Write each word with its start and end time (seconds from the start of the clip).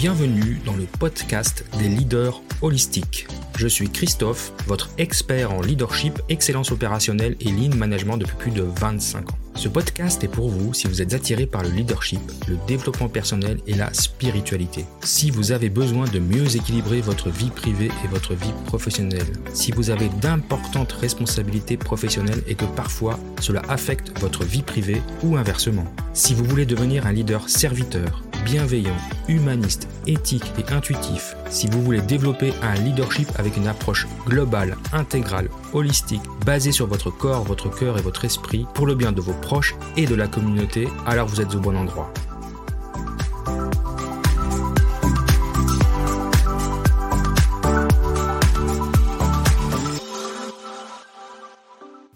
Bienvenue 0.00 0.58
dans 0.64 0.76
le 0.76 0.86
podcast 0.86 1.62
des 1.78 1.86
leaders 1.86 2.40
holistiques. 2.62 3.26
Je 3.58 3.68
suis 3.68 3.90
Christophe, 3.90 4.50
votre 4.66 4.88
expert 4.96 5.52
en 5.52 5.60
leadership, 5.60 6.22
excellence 6.30 6.72
opérationnelle 6.72 7.36
et 7.38 7.50
lean 7.50 7.76
management 7.76 8.16
depuis 8.16 8.36
plus 8.36 8.50
de 8.50 8.62
25 8.62 9.30
ans. 9.30 9.38
Ce 9.56 9.68
podcast 9.68 10.24
est 10.24 10.28
pour 10.28 10.48
vous 10.48 10.72
si 10.72 10.86
vous 10.88 11.02
êtes 11.02 11.12
attiré 11.12 11.44
par 11.44 11.62
le 11.62 11.68
leadership, 11.68 12.18
le 12.48 12.56
développement 12.66 13.10
personnel 13.10 13.58
et 13.66 13.74
la 13.74 13.92
spiritualité. 13.92 14.86
Si 15.02 15.30
vous 15.30 15.52
avez 15.52 15.68
besoin 15.68 16.06
de 16.08 16.18
mieux 16.18 16.56
équilibrer 16.56 17.02
votre 17.02 17.28
vie 17.28 17.50
privée 17.50 17.90
et 18.02 18.08
votre 18.08 18.32
vie 18.32 18.54
professionnelle. 18.64 19.30
Si 19.52 19.70
vous 19.70 19.90
avez 19.90 20.08
d'importantes 20.22 20.92
responsabilités 20.92 21.76
professionnelles 21.76 22.42
et 22.46 22.54
que 22.54 22.64
parfois 22.64 23.20
cela 23.38 23.60
affecte 23.68 24.18
votre 24.18 24.44
vie 24.44 24.62
privée 24.62 25.02
ou 25.22 25.36
inversement. 25.36 25.84
Si 26.14 26.32
vous 26.32 26.44
voulez 26.44 26.64
devenir 26.64 27.06
un 27.06 27.12
leader 27.12 27.50
serviteur, 27.50 28.22
bienveillant, 28.44 28.96
humaniste, 29.28 29.88
éthique 30.06 30.52
et 30.58 30.72
intuitif, 30.72 31.36
si 31.48 31.66
vous 31.68 31.82
voulez 31.82 32.00
développer 32.00 32.52
un 32.62 32.74
leadership 32.74 33.28
avec 33.38 33.56
une 33.56 33.66
approche 33.66 34.06
globale, 34.26 34.76
intégrale, 34.92 35.48
holistique, 35.72 36.22
basée 36.44 36.72
sur 36.72 36.86
votre 36.86 37.10
corps, 37.10 37.44
votre 37.44 37.68
cœur 37.68 37.98
et 37.98 38.02
votre 38.02 38.24
esprit, 38.24 38.66
pour 38.74 38.86
le 38.86 38.94
bien 38.94 39.12
de 39.12 39.20
vos 39.20 39.34
proches 39.34 39.74
et 39.96 40.06
de 40.06 40.14
la 40.14 40.26
communauté, 40.26 40.88
alors 41.06 41.26
vous 41.26 41.40
êtes 41.40 41.54
au 41.54 41.60
bon 41.60 41.76
endroit. 41.76 42.12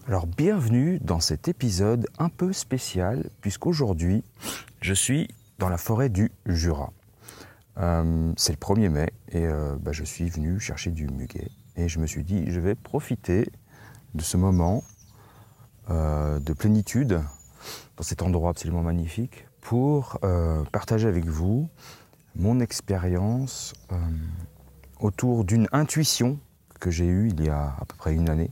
Alors 0.07 0.27
bienvenue 0.27 1.01
dans 1.03 1.19
cet 1.19 1.49
épisode 1.49 2.07
un 2.19 2.29
peu 2.29 2.53
spécial 2.53 3.31
puisqu'aujourd'hui 3.41 4.23
je 4.81 4.95
suis 4.95 5.29
dans 5.59 5.69
la 5.69 5.79
forêt 5.79 6.09
du 6.09 6.33
Jura. 6.47 6.93
Euh, 7.79 8.33
c'est 8.37 8.53
le 8.53 8.59
1er 8.59 8.89
mai 8.89 9.13
et 9.31 9.47
euh, 9.47 9.77
bah, 9.81 9.93
je 9.93 10.05
suis 10.05 10.29
venu 10.29 10.61
chercher 10.61 10.91
du 10.91 11.09
muguet. 11.09 11.51
Et 11.77 11.89
je 11.89 11.99
me 11.99 12.07
suis 12.07 12.23
dit, 12.23 12.51
je 12.51 12.61
vais 12.61 12.75
profiter 12.75 13.51
de 14.15 14.23
ce 14.23 14.37
moment 14.37 14.85
euh, 15.91 16.39
de 16.39 16.53
plénitude 16.53 17.21
dans 17.97 18.03
cet 18.05 18.23
endroit 18.23 18.51
absolument 18.51 18.83
magnifique 18.83 19.47
pour 19.61 20.19
partager 20.73 21.09
avec 21.09 21.25
vous 21.25 21.71
mon 22.37 22.61
expérience 22.61 23.73
autour 25.01 25.45
d'une 25.45 25.69
intuition 25.73 26.39
que 26.81 26.91
j'ai 26.91 27.07
eue 27.07 27.31
il 27.31 27.43
y 27.43 27.49
a 27.49 27.75
à 27.81 27.85
peu 27.87 27.97
près 27.97 28.13
une 28.13 28.29
année. 28.29 28.51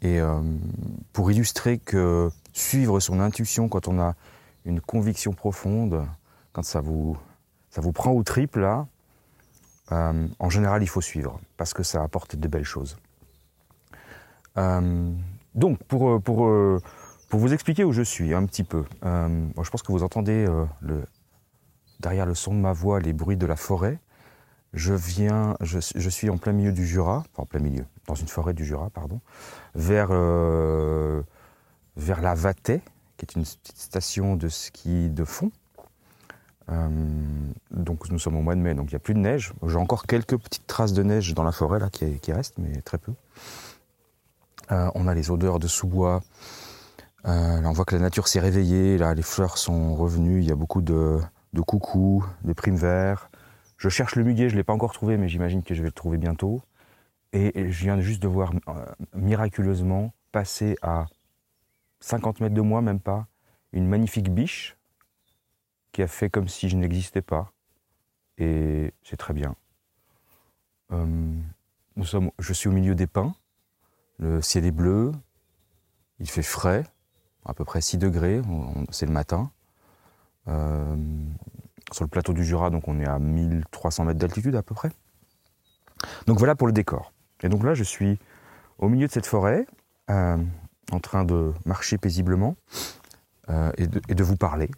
Et 0.00 0.18
pour 1.12 1.30
illustrer 1.30 1.78
que 1.78 2.32
suivre 2.52 2.98
son 2.98 3.20
intuition 3.20 3.68
quand 3.68 3.86
on 3.86 4.00
a 4.00 4.16
une 4.64 4.80
conviction 4.80 5.32
profonde, 5.32 6.06
quand 6.52 6.62
ça 6.62 6.80
vous, 6.80 7.16
ça 7.70 7.80
vous 7.80 7.92
prend 7.92 8.12
au 8.12 8.22
triple, 8.22 8.60
là, 8.60 8.86
euh, 9.92 10.28
en 10.38 10.50
général, 10.50 10.82
il 10.82 10.88
faut 10.88 11.00
suivre, 11.00 11.40
parce 11.56 11.74
que 11.74 11.82
ça 11.82 12.02
apporte 12.02 12.36
de 12.36 12.48
belles 12.48 12.64
choses. 12.64 12.96
Euh, 14.58 15.12
donc, 15.54 15.82
pour, 15.84 16.10
euh, 16.10 16.18
pour, 16.18 16.48
pour 17.28 17.40
vous 17.40 17.52
expliquer 17.52 17.84
où 17.84 17.92
je 17.92 18.02
suis 18.02 18.34
un 18.34 18.46
petit 18.46 18.64
peu, 18.64 18.84
je 19.02 19.70
pense 19.70 19.82
que 19.82 19.92
vous 19.92 20.02
entendez 20.02 20.46
le, 20.80 21.04
derrière 22.00 22.26
le 22.26 22.34
son 22.34 22.54
de 22.54 22.60
ma 22.60 22.72
voix 22.72 23.00
les 23.00 23.12
bruits 23.12 23.36
de 23.36 23.46
la 23.46 23.56
forêt. 23.56 23.98
Je 24.74 24.94
viens, 24.94 25.56
je, 25.60 26.08
suis 26.08 26.30
en 26.30 26.38
plein 26.38 26.52
milieu 26.52 26.72
du 26.72 26.86
Jura, 26.86 27.24
en 27.36 27.44
plein 27.44 27.60
milieu, 27.60 27.84
dans 28.06 28.14
une 28.14 28.28
forêt 28.28 28.54
du 28.54 28.64
Jura, 28.64 28.88
pardon, 28.90 29.20
vers, 29.74 30.08
vers 31.96 32.20
la 32.22 32.34
Vatay, 32.34 32.80
qui 33.26 33.38
est 33.38 33.40
une 33.40 33.44
petite 33.44 33.78
station 33.78 34.36
de 34.36 34.48
ski 34.48 35.08
de 35.08 35.24
fond. 35.24 35.52
Euh, 36.70 36.88
donc 37.70 38.08
nous 38.10 38.18
sommes 38.18 38.36
au 38.36 38.42
mois 38.42 38.54
de 38.54 38.60
mai, 38.60 38.74
donc 38.74 38.90
il 38.90 38.94
n'y 38.94 38.96
a 38.96 39.00
plus 39.00 39.14
de 39.14 39.20
neige. 39.20 39.52
J'ai 39.66 39.76
encore 39.76 40.06
quelques 40.06 40.36
petites 40.36 40.66
traces 40.66 40.92
de 40.92 41.02
neige 41.02 41.34
dans 41.34 41.44
la 41.44 41.52
forêt 41.52 41.78
là 41.78 41.88
qui, 41.90 42.32
restent, 42.32 42.58
mais 42.58 42.80
très 42.82 42.98
peu. 42.98 43.12
Euh, 44.70 44.90
on 44.94 45.06
a 45.06 45.14
les 45.14 45.30
odeurs 45.30 45.58
de 45.58 45.68
sous-bois. 45.68 46.22
Euh, 47.26 47.62
on 47.64 47.72
voit 47.72 47.84
que 47.84 47.94
la 47.94 48.00
nature 48.00 48.26
s'est 48.26 48.40
réveillée. 48.40 48.98
Là, 48.98 49.14
les 49.14 49.22
fleurs 49.22 49.58
sont 49.58 49.94
revenues. 49.94 50.40
Il 50.40 50.48
y 50.48 50.52
a 50.52 50.56
beaucoup 50.56 50.82
de, 50.82 51.20
de 51.52 51.60
coucous, 51.60 52.24
de 52.42 52.52
primes 52.52 52.76
verts. 52.76 53.30
Je 53.76 53.88
cherche 53.88 54.16
le 54.16 54.24
muguet, 54.24 54.48
je 54.48 54.54
ne 54.54 54.58
l'ai 54.58 54.64
pas 54.64 54.72
encore 54.72 54.92
trouvé, 54.92 55.16
mais 55.16 55.28
j'imagine 55.28 55.62
que 55.62 55.74
je 55.74 55.82
vais 55.82 55.88
le 55.88 55.92
trouver 55.92 56.18
bientôt. 56.18 56.62
Et 57.32 57.70
je 57.70 57.82
viens 57.82 58.00
juste 58.00 58.22
de 58.22 58.28
voir 58.28 58.52
miraculeusement 59.14 60.12
passer 60.32 60.76
à 60.82 61.06
50 62.02 62.40
mètres 62.40 62.54
de 62.54 62.60
moi, 62.60 62.82
même 62.82 63.00
pas, 63.00 63.26
une 63.72 63.86
magnifique 63.86 64.30
biche 64.30 64.76
qui 65.92 66.02
a 66.02 66.08
fait 66.08 66.28
comme 66.28 66.48
si 66.48 66.68
je 66.68 66.76
n'existais 66.76 67.22
pas. 67.22 67.52
Et 68.38 68.92
c'est 69.02 69.16
très 69.16 69.34
bien. 69.34 69.54
Euh, 70.90 71.34
nous 71.96 72.04
sommes, 72.04 72.30
je 72.38 72.52
suis 72.52 72.68
au 72.68 72.72
milieu 72.72 72.94
des 72.94 73.06
pins. 73.06 73.34
Le 74.18 74.42
ciel 74.42 74.64
est 74.64 74.72
bleu. 74.72 75.12
Il 76.18 76.28
fait 76.28 76.42
frais, 76.42 76.84
à 77.44 77.54
peu 77.54 77.64
près 77.64 77.80
6 77.80 77.98
degrés. 77.98 78.42
C'est 78.90 79.06
le 79.06 79.12
matin. 79.12 79.50
Euh, 80.48 80.96
sur 81.92 82.04
le 82.04 82.08
plateau 82.08 82.32
du 82.32 82.44
Jura, 82.44 82.70
donc 82.70 82.88
on 82.88 82.98
est 82.98 83.06
à 83.06 83.18
1300 83.18 84.04
mètres 84.04 84.18
d'altitude 84.18 84.56
à 84.56 84.62
peu 84.62 84.74
près. 84.74 84.90
Donc 86.26 86.38
voilà 86.38 86.54
pour 86.54 86.66
le 86.66 86.72
décor. 86.72 87.12
Et 87.42 87.48
donc 87.48 87.64
là, 87.64 87.74
je 87.74 87.84
suis 87.84 88.18
au 88.78 88.88
milieu 88.88 89.06
de 89.06 89.12
cette 89.12 89.26
forêt. 89.26 89.66
Euh, 90.10 90.38
en 90.90 91.00
train 91.00 91.24
de 91.24 91.52
marcher 91.64 91.98
paisiblement 91.98 92.56
euh, 93.50 93.72
et, 93.76 93.86
de, 93.86 94.24
vous 94.24 94.36
parler. 94.36 94.70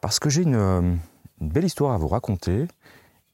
Parce 0.00 0.18
que 0.18 0.28
j'ai 0.28 0.42
une, 0.42 0.56
euh, 0.56 0.94
belle 1.40 1.64
histoire 1.64 1.94
à 1.94 1.98
vous 1.98 2.08
raconter 2.08 2.66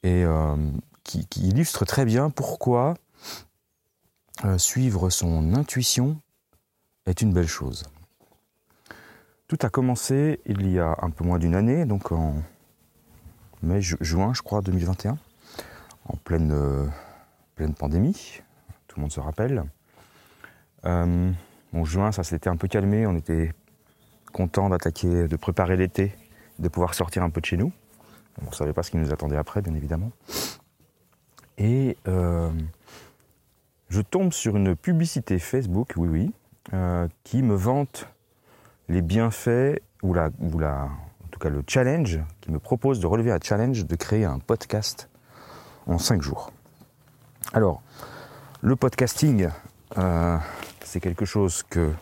et 0.03 0.25
euh, 0.25 0.57
qui, 1.05 1.27
illustre 1.37 1.85
très 1.85 2.05
bien 2.05 2.31
pourquoi 2.31 2.95
suivre 4.59 5.09
son 5.09 5.55
intuition 5.55 6.21
est 7.07 7.23
une 7.23 7.33
belle 7.33 7.49
chose. 7.49 7.85
Tout 9.49 9.57
a 9.63 9.71
commencé 9.71 10.41
il 10.45 10.71
y 10.71 10.79
a 10.79 10.95
un 11.01 11.09
peu 11.09 11.25
moins 11.25 11.39
d'une 11.39 11.55
année, 11.55 11.87
donc 11.87 12.13
en 12.13 12.35
mai, 13.63 13.81
juin, 13.81 14.35
je 14.35 14.43
crois, 14.43 14.61
2021, 14.61 15.17
en 16.05 16.17
pleine, 16.19 16.55
pleine 17.55 17.73
pandémie, 17.73 18.43
tout 18.89 18.99
le 18.99 19.03
monde 19.03 19.13
se 19.13 19.21
rappelle. 19.21 19.65
Juin, 21.85 22.13
ça 22.13 22.23
s'était 22.23 22.49
un 22.49 22.57
peu 22.57 22.69
calmé. 22.69 23.07
On 23.07 23.17
était 23.17 23.53
content 24.33 24.69
d'attaquer, 24.69 25.29
de 25.29 25.37
préparer 25.37 25.77
l'été, 25.77 26.15
de 26.59 26.69
pouvoir 26.69 26.95
sortir 26.95 27.23
un 27.23 27.31
peu 27.31 27.41
de 27.41 27.47
chez 27.47 27.57
nous. 27.57 27.73
On 28.43 28.51
ne 28.51 28.55
savait 28.55 28.73
pas 28.73 28.83
ce 28.83 28.91
qui 28.91 28.97
nous 28.99 29.13
attendait 29.13 29.37
après, 29.37 29.63
bien 29.63 29.75
évidemment. 29.75 30.11
Et 31.59 31.97
euh, 32.07 32.51
je 33.89 34.01
tombe 34.03 34.33
sur 34.33 34.57
une 34.57 34.77
publicité 34.77 35.39
Facebook, 35.39 35.95
oui, 35.97 36.09
oui, 36.09 36.35
euh, 36.75 37.09
qui 37.25 37.43
me 37.43 37.55
vante 37.55 38.09
les 38.89 39.01
bienfaits, 39.01 39.81
ou, 40.03 40.13
la, 40.13 40.31
ou 40.39 40.59
la, 40.59 40.85
en 40.85 41.29
tout 41.31 41.39
cas 41.39 41.49
le 41.49 41.63
challenge, 41.67 42.21
qui 42.41 42.51
me 42.51 42.59
propose 42.59 43.01
de 43.01 43.07
relever 43.07 43.33
un 43.33 43.39
challenge 43.43 43.87
de 43.87 43.97
créer 43.97 44.25
un 44.25 44.39
podcast 44.39 45.09
en 45.87 45.99
cinq 45.99 46.21
jours. 46.21 46.53
Alors, 47.53 47.83
le 48.61 48.77
podcasting, 48.77 49.49
euh, 49.97 50.37
c'est 50.87 51.01
quelque 51.01 51.25
chose 51.25 51.65
que 51.69 51.93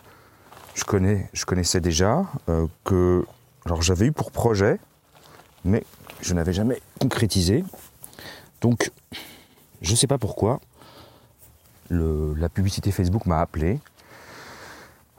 je, 0.74 0.84
connais, 0.84 1.28
je 1.32 1.44
connaissais 1.46 1.80
déjà, 1.80 2.26
euh, 2.48 2.66
que 2.84 3.24
j'avais 3.80 4.06
eu 4.06 4.12
pour 4.12 4.30
projet, 4.30 4.78
mais 5.64 5.84
je 6.20 6.34
n'avais 6.34 6.52
jamais 6.52 6.80
concrétisé. 7.00 7.64
Donc, 8.60 8.92
je 9.80 9.90
ne 9.90 9.96
sais 9.96 10.06
pas 10.06 10.18
pourquoi, 10.18 10.60
la 11.90 12.48
publicité 12.48 12.92
Facebook 12.92 13.26
m'a 13.26 13.40
appelé. 13.40 13.80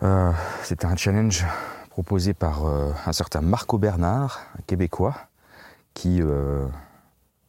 Euh, 0.04 0.32
c'était 0.64 0.86
un 0.86 0.96
challenge 0.96 1.46
proposé 1.90 2.34
par 2.34 2.66
euh, 2.66 2.92
un 3.06 3.14
certain 3.14 3.42
Marco 3.42 3.78
Bernard, 3.78 4.42
un 4.60 4.62
Québécois, 4.68 5.16
qui, 5.94 6.22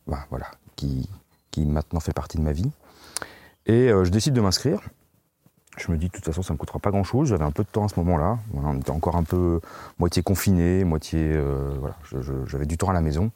voilà, 0.07 0.47
qui, 0.77 1.11
qui 1.51 1.67
maintenant 1.67 1.99
fait 2.01 2.13
partie 2.13 2.39
de 2.39 2.43
ma 2.43 2.53
vie. 2.53 2.71
Et 3.67 3.89
je 3.89 4.09
décide 4.09 4.35
de 4.35 4.41
m'inscrire. 4.41 4.81
Je 5.77 5.93
me 5.93 5.99
dis, 5.99 6.07
de 6.07 6.13
toute 6.13 6.25
façon, 6.25 6.43
ça 6.43 6.55
ne 6.55 6.59
coûtera 6.59 6.79
pas 6.79 6.91
grand-chose. 6.91 7.29
J'avais 7.29 7.45
un 7.45 7.51
peu 7.51 7.63
de 7.63 7.69
temps 7.69 7.85
à 7.85 7.89
ce 7.89 8.01
moment-là. 8.01 8.39
on 8.55 8.79
était 8.79 8.91
encore 8.91 9.17
un 9.17 9.25
peu 9.25 9.61
moitié 9.99 10.23
confiné, 10.23 10.85
moitié... 10.85 11.21
Euh, 11.23 11.77
voilà, 11.79 11.97
j'avais 12.47 12.67
du 12.67 12.79
temps 12.79 12.89
à 12.89 12.95
la 12.95 13.03
maison. 13.03 13.31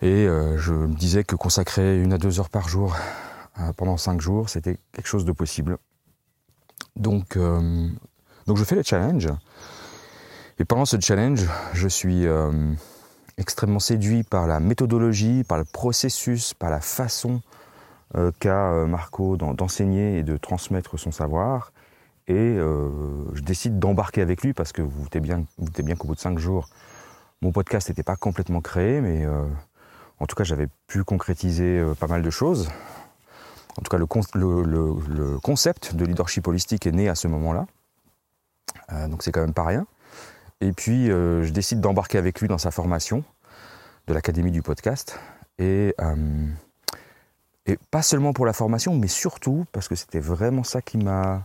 Et 0.00 0.26
euh, 0.26 0.56
je 0.56 0.72
me 0.72 0.94
disais 0.94 1.24
que 1.24 1.36
consacrer 1.36 2.00
une 2.02 2.12
à 2.12 2.18
deux 2.18 2.40
heures 2.40 2.48
par 2.48 2.68
jour 2.68 2.96
euh, 3.60 3.72
pendant 3.74 3.96
cinq 3.96 4.20
jours, 4.20 4.48
c'était 4.48 4.78
quelque 4.92 5.08
chose 5.08 5.24
de 5.24 5.32
possible. 5.32 5.76
Donc, 6.94 7.36
donc 7.36 8.56
je 8.56 8.64
fais 8.64 8.74
le 8.74 8.82
challenge. 8.82 9.28
Et 10.58 10.64
pendant 10.64 10.86
ce 10.86 10.98
challenge, 10.98 11.46
je 11.74 11.88
suis 11.88 12.24
extrêmement 13.36 13.80
séduit 13.80 14.22
par 14.22 14.46
la 14.46 14.60
méthodologie, 14.60 15.44
par 15.44 15.58
le 15.58 15.64
processus, 15.64 16.54
par 16.54 16.70
la 16.70 16.80
façon 16.80 17.42
qu'a 18.14 18.72
euh, 18.72 18.86
Marco 18.86 19.36
d'enseigner 19.36 20.18
et 20.18 20.22
de 20.22 20.36
transmettre 20.36 20.98
son 20.98 21.10
savoir. 21.10 21.72
Et 22.28 22.34
euh, 22.34 22.90
je 23.34 23.42
décide 23.42 23.78
d'embarquer 23.78 24.20
avec 24.20 24.42
lui 24.42 24.52
parce 24.52 24.72
que 24.72 24.82
vous 24.82 24.90
vous 24.90 25.02
doutez 25.04 25.20
bien, 25.20 25.44
bien 25.58 25.94
qu'au 25.96 26.08
bout 26.08 26.14
de 26.14 26.20
cinq 26.20 26.38
jours, 26.38 26.68
mon 27.40 27.52
podcast 27.52 27.88
n'était 27.88 28.02
pas 28.02 28.16
complètement 28.16 28.60
créé, 28.60 29.00
mais 29.00 29.26
En 30.18 30.26
tout 30.26 30.34
cas, 30.34 30.44
j'avais 30.44 30.68
pu 30.86 31.04
concrétiser 31.04 31.84
pas 32.00 32.06
mal 32.06 32.22
de 32.22 32.30
choses. 32.30 32.70
En 33.78 33.82
tout 33.82 33.90
cas, 33.90 33.98
le, 33.98 35.38
concept 35.40 35.94
de 35.94 36.04
leadership 36.06 36.48
holistique 36.48 36.86
est 36.86 36.92
né 36.92 37.10
à 37.10 37.14
ce 37.14 37.28
moment-là. 37.28 37.66
donc 39.08 39.22
c'est 39.22 39.30
quand 39.30 39.42
même 39.42 39.52
pas 39.52 39.66
rien. 39.66 39.86
Et 40.62 40.72
puis, 40.72 41.08
je 41.08 41.50
décide 41.50 41.80
d'embarquer 41.80 42.16
avec 42.16 42.40
lui 42.40 42.48
dans 42.48 42.58
sa 42.58 42.70
formation 42.70 43.22
de 44.06 44.14
l'Académie 44.14 44.50
du 44.50 44.62
podcast. 44.62 45.20
Et, 45.58 45.94
et 47.66 47.78
pas 47.90 48.02
seulement 48.02 48.32
pour 48.32 48.46
la 48.46 48.52
formation, 48.52 48.94
mais 48.94 49.08
surtout 49.08 49.64
parce 49.72 49.88
que 49.88 49.94
c'était 49.94 50.20
vraiment 50.20 50.64
ça 50.64 50.80
qui 50.82 50.98
m'a 50.98 51.44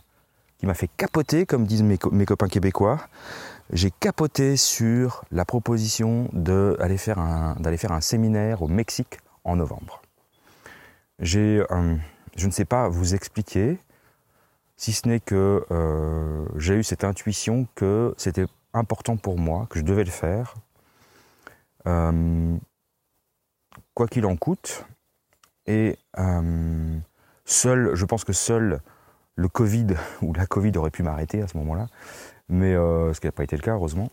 qui 0.61 0.67
m'a 0.67 0.75
fait 0.75 0.89
capoter, 0.95 1.47
comme 1.47 1.65
disent 1.65 1.81
mes, 1.81 1.97
copains 1.97 2.47
québécois. 2.47 2.99
J'ai 3.73 3.89
capoté 3.89 4.57
sur 4.57 5.25
la 5.31 5.43
proposition 5.43 6.29
d'aller 6.33 6.97
faire, 6.97 7.17
un, 7.17 7.55
faire 7.77 7.91
un 7.93 8.01
séminaire 8.01 8.61
au 8.61 8.67
Mexique 8.67 9.17
en 9.43 9.55
novembre. 9.55 10.03
J'ai, 11.17 11.63
euh, 11.71 11.95
je 12.35 12.45
ne 12.45 12.51
sais 12.51 12.65
pas 12.65 12.89
vous 12.89 13.15
expliquer, 13.15 13.79
si 14.77 14.93
ce 14.93 15.07
n'est 15.07 15.19
que 15.19 15.65
euh, 15.71 16.45
j'ai 16.57 16.75
eu 16.75 16.83
cette 16.83 17.05
intuition 17.05 17.67
que 17.73 18.13
c'était 18.17 18.45
important 18.75 19.17
pour 19.17 19.39
moi, 19.39 19.65
que 19.71 19.79
je 19.79 19.83
devais 19.83 20.03
le 20.03 20.11
faire. 20.11 20.53
Euh, 21.87 22.55
quoi 23.95 24.07
qu'il 24.07 24.27
en 24.27 24.35
coûte. 24.35 24.85
Et 25.67 25.97
seul, 27.45 27.91
je 27.93 28.05
pense 28.05 28.23
que 28.23 28.33
seul 28.33 28.81
le 29.35 29.47
Covid, 29.47 29.87
ou 30.21 30.33
la 30.33 30.45
Covid 30.45 30.71
aurait 30.77 30.91
pu 30.91 31.03
m'arrêter 31.03 31.41
à 31.41 31.47
ce 31.47 31.57
moment-là, 31.57 31.87
mais 32.49 32.73
euh, 32.75 33.13
ce 33.13 33.19
qui 33.19 33.27
n'a 33.27 33.31
pas 33.31 33.43
été 33.43 33.55
le 33.55 33.61
cas, 33.61 33.73
heureusement. 33.73 34.09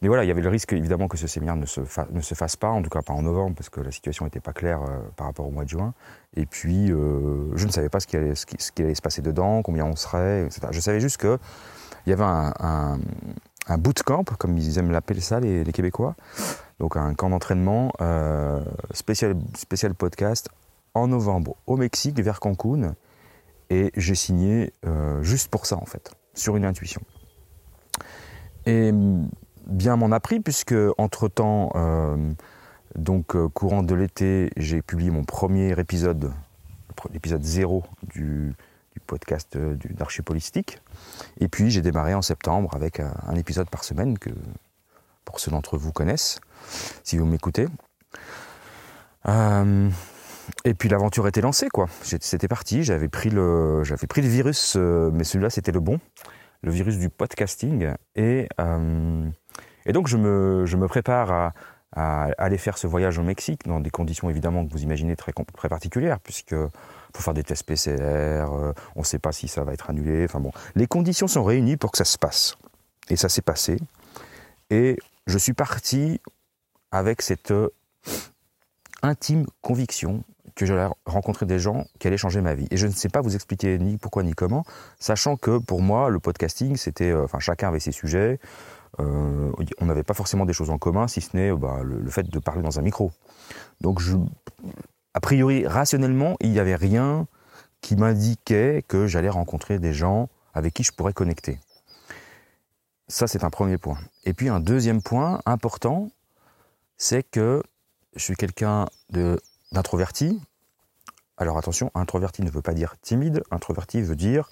Mais 0.00 0.08
voilà, 0.08 0.24
il 0.24 0.28
y 0.28 0.30
avait 0.30 0.42
le 0.42 0.48
risque 0.48 0.72
évidemment 0.72 1.08
que 1.08 1.16
ce 1.16 1.26
séminaire 1.26 1.56
ne 1.56 1.66
se, 1.66 1.80
ne 2.10 2.20
se 2.20 2.34
fasse 2.34 2.56
pas, 2.56 2.68
en 2.68 2.82
tout 2.82 2.88
cas 2.88 3.02
pas 3.02 3.12
en 3.12 3.22
novembre, 3.22 3.54
parce 3.56 3.68
que 3.68 3.80
la 3.80 3.90
situation 3.90 4.24
n'était 4.24 4.40
pas 4.40 4.52
claire 4.52 4.82
euh, 4.82 4.98
par 5.16 5.26
rapport 5.26 5.46
au 5.46 5.50
mois 5.50 5.64
de 5.64 5.68
juin. 5.68 5.94
Et 6.34 6.46
puis, 6.46 6.90
euh, 6.90 7.54
je 7.56 7.66
ne 7.66 7.70
savais 7.70 7.88
pas 7.88 8.00
ce 8.00 8.06
qui, 8.06 8.16
allait, 8.16 8.34
se 8.34 9.02
passer 9.02 9.22
dedans, 9.22 9.62
combien 9.62 9.84
on 9.84 9.96
serait, 9.96 10.44
etc. 10.44 10.68
Je 10.70 10.80
savais 10.80 11.00
juste 11.00 11.18
qu'il 11.18 11.38
y 12.06 12.12
avait 12.12 12.24
un, 12.24 12.98
bootcamp, 13.78 14.24
comme 14.38 14.56
ils 14.56 14.78
aiment 14.78 14.92
l'appeler 14.92 15.20
ça, 15.20 15.40
les, 15.40 15.64
Québécois. 15.72 16.14
Donc 16.78 16.96
un 16.96 17.14
camp 17.14 17.30
d'entraînement 17.30 17.90
spécial 18.92 19.94
podcast 19.94 20.50
en 20.96 21.08
novembre 21.08 21.56
au 21.66 21.76
Mexique, 21.76 22.20
vers 22.20 22.40
Cancun. 22.40 22.94
Et 23.70 23.92
j'ai 23.96 24.14
signé 24.14 24.72
euh, 24.86 25.22
juste 25.22 25.48
pour 25.48 25.66
ça, 25.66 25.76
en 25.76 25.86
fait, 25.86 26.12
sur 26.34 26.56
une 26.56 26.64
intuition. 26.64 27.02
Et 28.64 28.92
bien 29.66 29.96
m'en 29.96 30.12
a 30.12 30.20
pris, 30.20 30.40
puisque 30.40 30.74
entre-temps, 30.98 31.72
euh, 31.74 32.32
donc 32.96 33.36
euh, 33.36 33.48
courant 33.48 33.82
de 33.82 33.94
l'été, 33.94 34.50
j'ai 34.56 34.82
publié 34.82 35.10
mon 35.10 35.24
premier 35.24 35.78
épisode, 35.78 36.32
l'épisode 37.12 37.42
zéro 37.42 37.84
du, 38.02 38.54
podcast 39.06 39.56
d'Archipolistique. 39.56 40.80
Et 41.38 41.46
puis 41.46 41.70
j'ai 41.70 41.82
démarré 41.82 42.14
en 42.14 42.22
septembre 42.22 42.70
avec 42.74 42.98
un, 42.98 43.34
épisode 43.36 43.68
par 43.68 43.84
semaine 43.84 44.18
que 44.18 44.30
pour 45.24 45.38
ceux 45.38 45.52
d'entre 45.52 45.76
vous 45.76 45.92
connaissent, 45.92 46.40
si 47.04 47.16
vous 47.18 47.26
m'écoutez. 47.26 47.68
Et 50.64 50.74
puis 50.74 50.88
l'aventure 50.88 51.26
était 51.26 51.40
lancée, 51.40 51.68
quoi. 51.68 51.86
C'était 52.02 52.48
parti. 52.48 52.84
J'avais 52.84 53.08
pris 53.08 53.30
le, 53.30 53.82
pris 54.08 54.22
le 54.22 54.28
virus, 54.28 54.74
euh, 54.76 55.10
mais 55.12 55.24
celui-là 55.24 55.50
c'était 55.50 55.72
le 55.72 55.80
bon, 55.80 55.98
le 56.62 56.70
virus 56.70 56.98
du 56.98 57.08
podcasting. 57.08 57.92
Et, 58.14 58.48
euh, 58.60 59.28
et 59.84 59.92
donc 59.92 60.08
je 60.08 60.16
me, 60.16 60.64
je 60.66 60.76
me 60.76 60.88
prépare 60.88 61.32
à, 61.32 61.52
à, 61.94 62.30
aller 62.38 62.58
faire 62.58 62.78
ce 62.78 62.86
voyage 62.86 63.18
au 63.18 63.22
Mexique 63.22 63.66
dans 63.66 63.80
des 63.80 63.90
conditions 63.90 64.30
évidemment 64.30 64.66
que 64.66 64.72
vous 64.72 64.82
imaginez 64.82 65.16
très, 65.16 65.32
très 65.32 65.68
particulières, 65.68 66.20
puisque 66.20 66.54
faut 66.54 67.22
faire 67.22 67.34
des 67.34 67.44
tests 67.44 67.64
PCR, 67.64 67.90
euh, 67.92 68.72
on 68.94 69.00
ne 69.00 69.04
sait 69.04 69.18
pas 69.18 69.32
si 69.32 69.48
ça 69.48 69.64
va 69.64 69.72
être 69.72 69.90
annulé. 69.90 70.24
Enfin 70.24 70.40
bon, 70.40 70.52
les 70.74 70.86
conditions 70.86 71.28
sont 71.28 71.44
réunies 71.44 71.76
pour 71.76 71.92
que 71.92 71.98
ça 71.98 72.04
se 72.04 72.18
passe. 72.18 72.56
Et 73.08 73.16
ça 73.16 73.28
s'est 73.28 73.42
passé. 73.42 73.78
Et 74.70 74.98
je 75.26 75.38
suis 75.38 75.52
parti 75.52 76.20
avec 76.90 77.22
cette 77.22 77.52
intime 79.02 79.46
conviction 79.60 80.24
que 80.56 80.64
j'allais 80.64 80.88
rencontrer 81.04 81.46
des 81.46 81.58
gens 81.60 81.86
qui 82.00 82.08
allaient 82.08 82.16
changer 82.16 82.40
ma 82.40 82.54
vie. 82.54 82.66
Et 82.70 82.76
je 82.76 82.86
ne 82.86 82.92
sais 82.92 83.10
pas 83.10 83.20
vous 83.20 83.34
expliquer 83.36 83.78
ni 83.78 83.98
pourquoi 83.98 84.22
ni 84.22 84.32
comment, 84.32 84.64
sachant 84.98 85.36
que 85.36 85.58
pour 85.58 85.82
moi, 85.82 86.08
le 86.08 86.18
podcasting, 86.18 86.76
c'était, 86.76 87.10
euh, 87.10 87.24
enfin, 87.24 87.38
chacun 87.38 87.68
avait 87.68 87.78
ses 87.78 87.92
sujets. 87.92 88.40
Euh, 88.98 89.52
on 89.78 89.84
n'avait 89.84 90.02
pas 90.02 90.14
forcément 90.14 90.46
des 90.46 90.54
choses 90.54 90.70
en 90.70 90.78
commun, 90.78 91.06
si 91.06 91.20
ce 91.20 91.36
n'est 91.36 91.52
bah, 91.52 91.80
le, 91.84 92.10
fait 92.10 92.28
de 92.28 92.38
parler 92.38 92.62
dans 92.62 92.78
un 92.78 92.82
micro. 92.82 93.12
Donc, 93.82 94.00
je, 94.00 94.16
a 95.12 95.20
priori, 95.20 95.66
rationnellement, 95.66 96.36
il 96.40 96.50
n'y 96.50 96.58
avait 96.58 96.76
rien 96.76 97.26
qui 97.82 97.94
m'indiquait 97.94 98.82
que 98.88 99.06
j'allais 99.06 99.28
rencontrer 99.28 99.78
des 99.78 99.92
gens 99.92 100.30
avec 100.54 100.72
qui 100.72 100.82
je 100.82 100.92
pourrais 100.92 101.12
connecter. 101.12 101.60
Ça, 103.08 103.26
c'est 103.26 103.44
un 103.44 103.50
premier 103.50 103.76
point. 103.76 103.98
Et 104.24 104.32
puis, 104.32 104.48
un 104.48 104.58
deuxième 104.58 105.02
point 105.02 105.40
important, 105.44 106.08
c'est 106.96 107.22
que 107.22 107.62
je 108.16 108.22
suis 108.22 108.34
quelqu'un 108.34 108.86
d'introverti. 109.76 110.40
Alors 111.36 111.58
attention, 111.58 111.90
introverti 111.94 112.42
ne 112.42 112.50
veut 112.50 112.62
pas 112.62 112.72
dire 112.72 112.96
timide, 113.00 113.42
introverti 113.50 114.00
veut 114.00 114.16
dire 114.16 114.48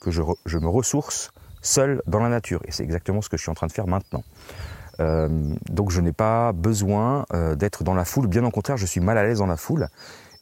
que 0.00 0.10
je, 0.10 0.20
me 0.58 0.68
ressource 0.68 1.30
seul 1.62 2.02
dans 2.06 2.20
la 2.20 2.28
nature. 2.28 2.60
Et 2.66 2.72
c'est 2.72 2.82
exactement 2.82 3.22
ce 3.22 3.28
que 3.28 3.36
je 3.36 3.42
suis 3.42 3.50
en 3.50 3.54
train 3.54 3.68
de 3.68 3.72
faire 3.72 3.86
maintenant. 3.86 4.24
Euh, 5.00 5.28
donc 5.70 5.90
je 5.90 6.00
n'ai 6.00 6.12
pas 6.12 6.52
besoin 6.52 7.24
euh, 7.32 7.54
d'être 7.54 7.84
dans 7.84 7.94
la 7.94 8.04
foule, 8.04 8.26
bien 8.26 8.44
au 8.44 8.50
contraire, 8.50 8.76
je 8.76 8.86
suis 8.86 9.00
mal 9.00 9.16
à 9.16 9.22
l'aise 9.22 9.38
dans 9.38 9.46
la 9.46 9.56
foule. 9.56 9.88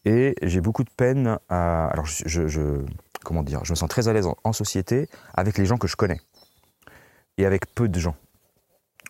Et 0.05 0.35
j'ai 0.43 0.61
beaucoup 0.61 0.83
de 0.83 0.91
peine 0.91 1.39
à... 1.49 1.87
Alors 1.89 2.07
je, 2.07 2.81
comment 3.25 3.43
dire, 3.43 3.65
je 3.65 3.73
me 3.73 3.77
sens 3.77 3.89
très 3.89 4.09
à 4.09 4.13
l'aise 4.13 4.27
en 4.43 4.53
société 4.53 5.09
avec 5.35 5.59
les 5.59 5.67
gens 5.67 5.77
que 5.77 5.87
je 5.87 5.95
connais. 5.95 6.21
Et 7.39 7.47
avec 7.47 7.73
peu 7.75 7.89
de 7.89 8.01
gens. 8.01 8.17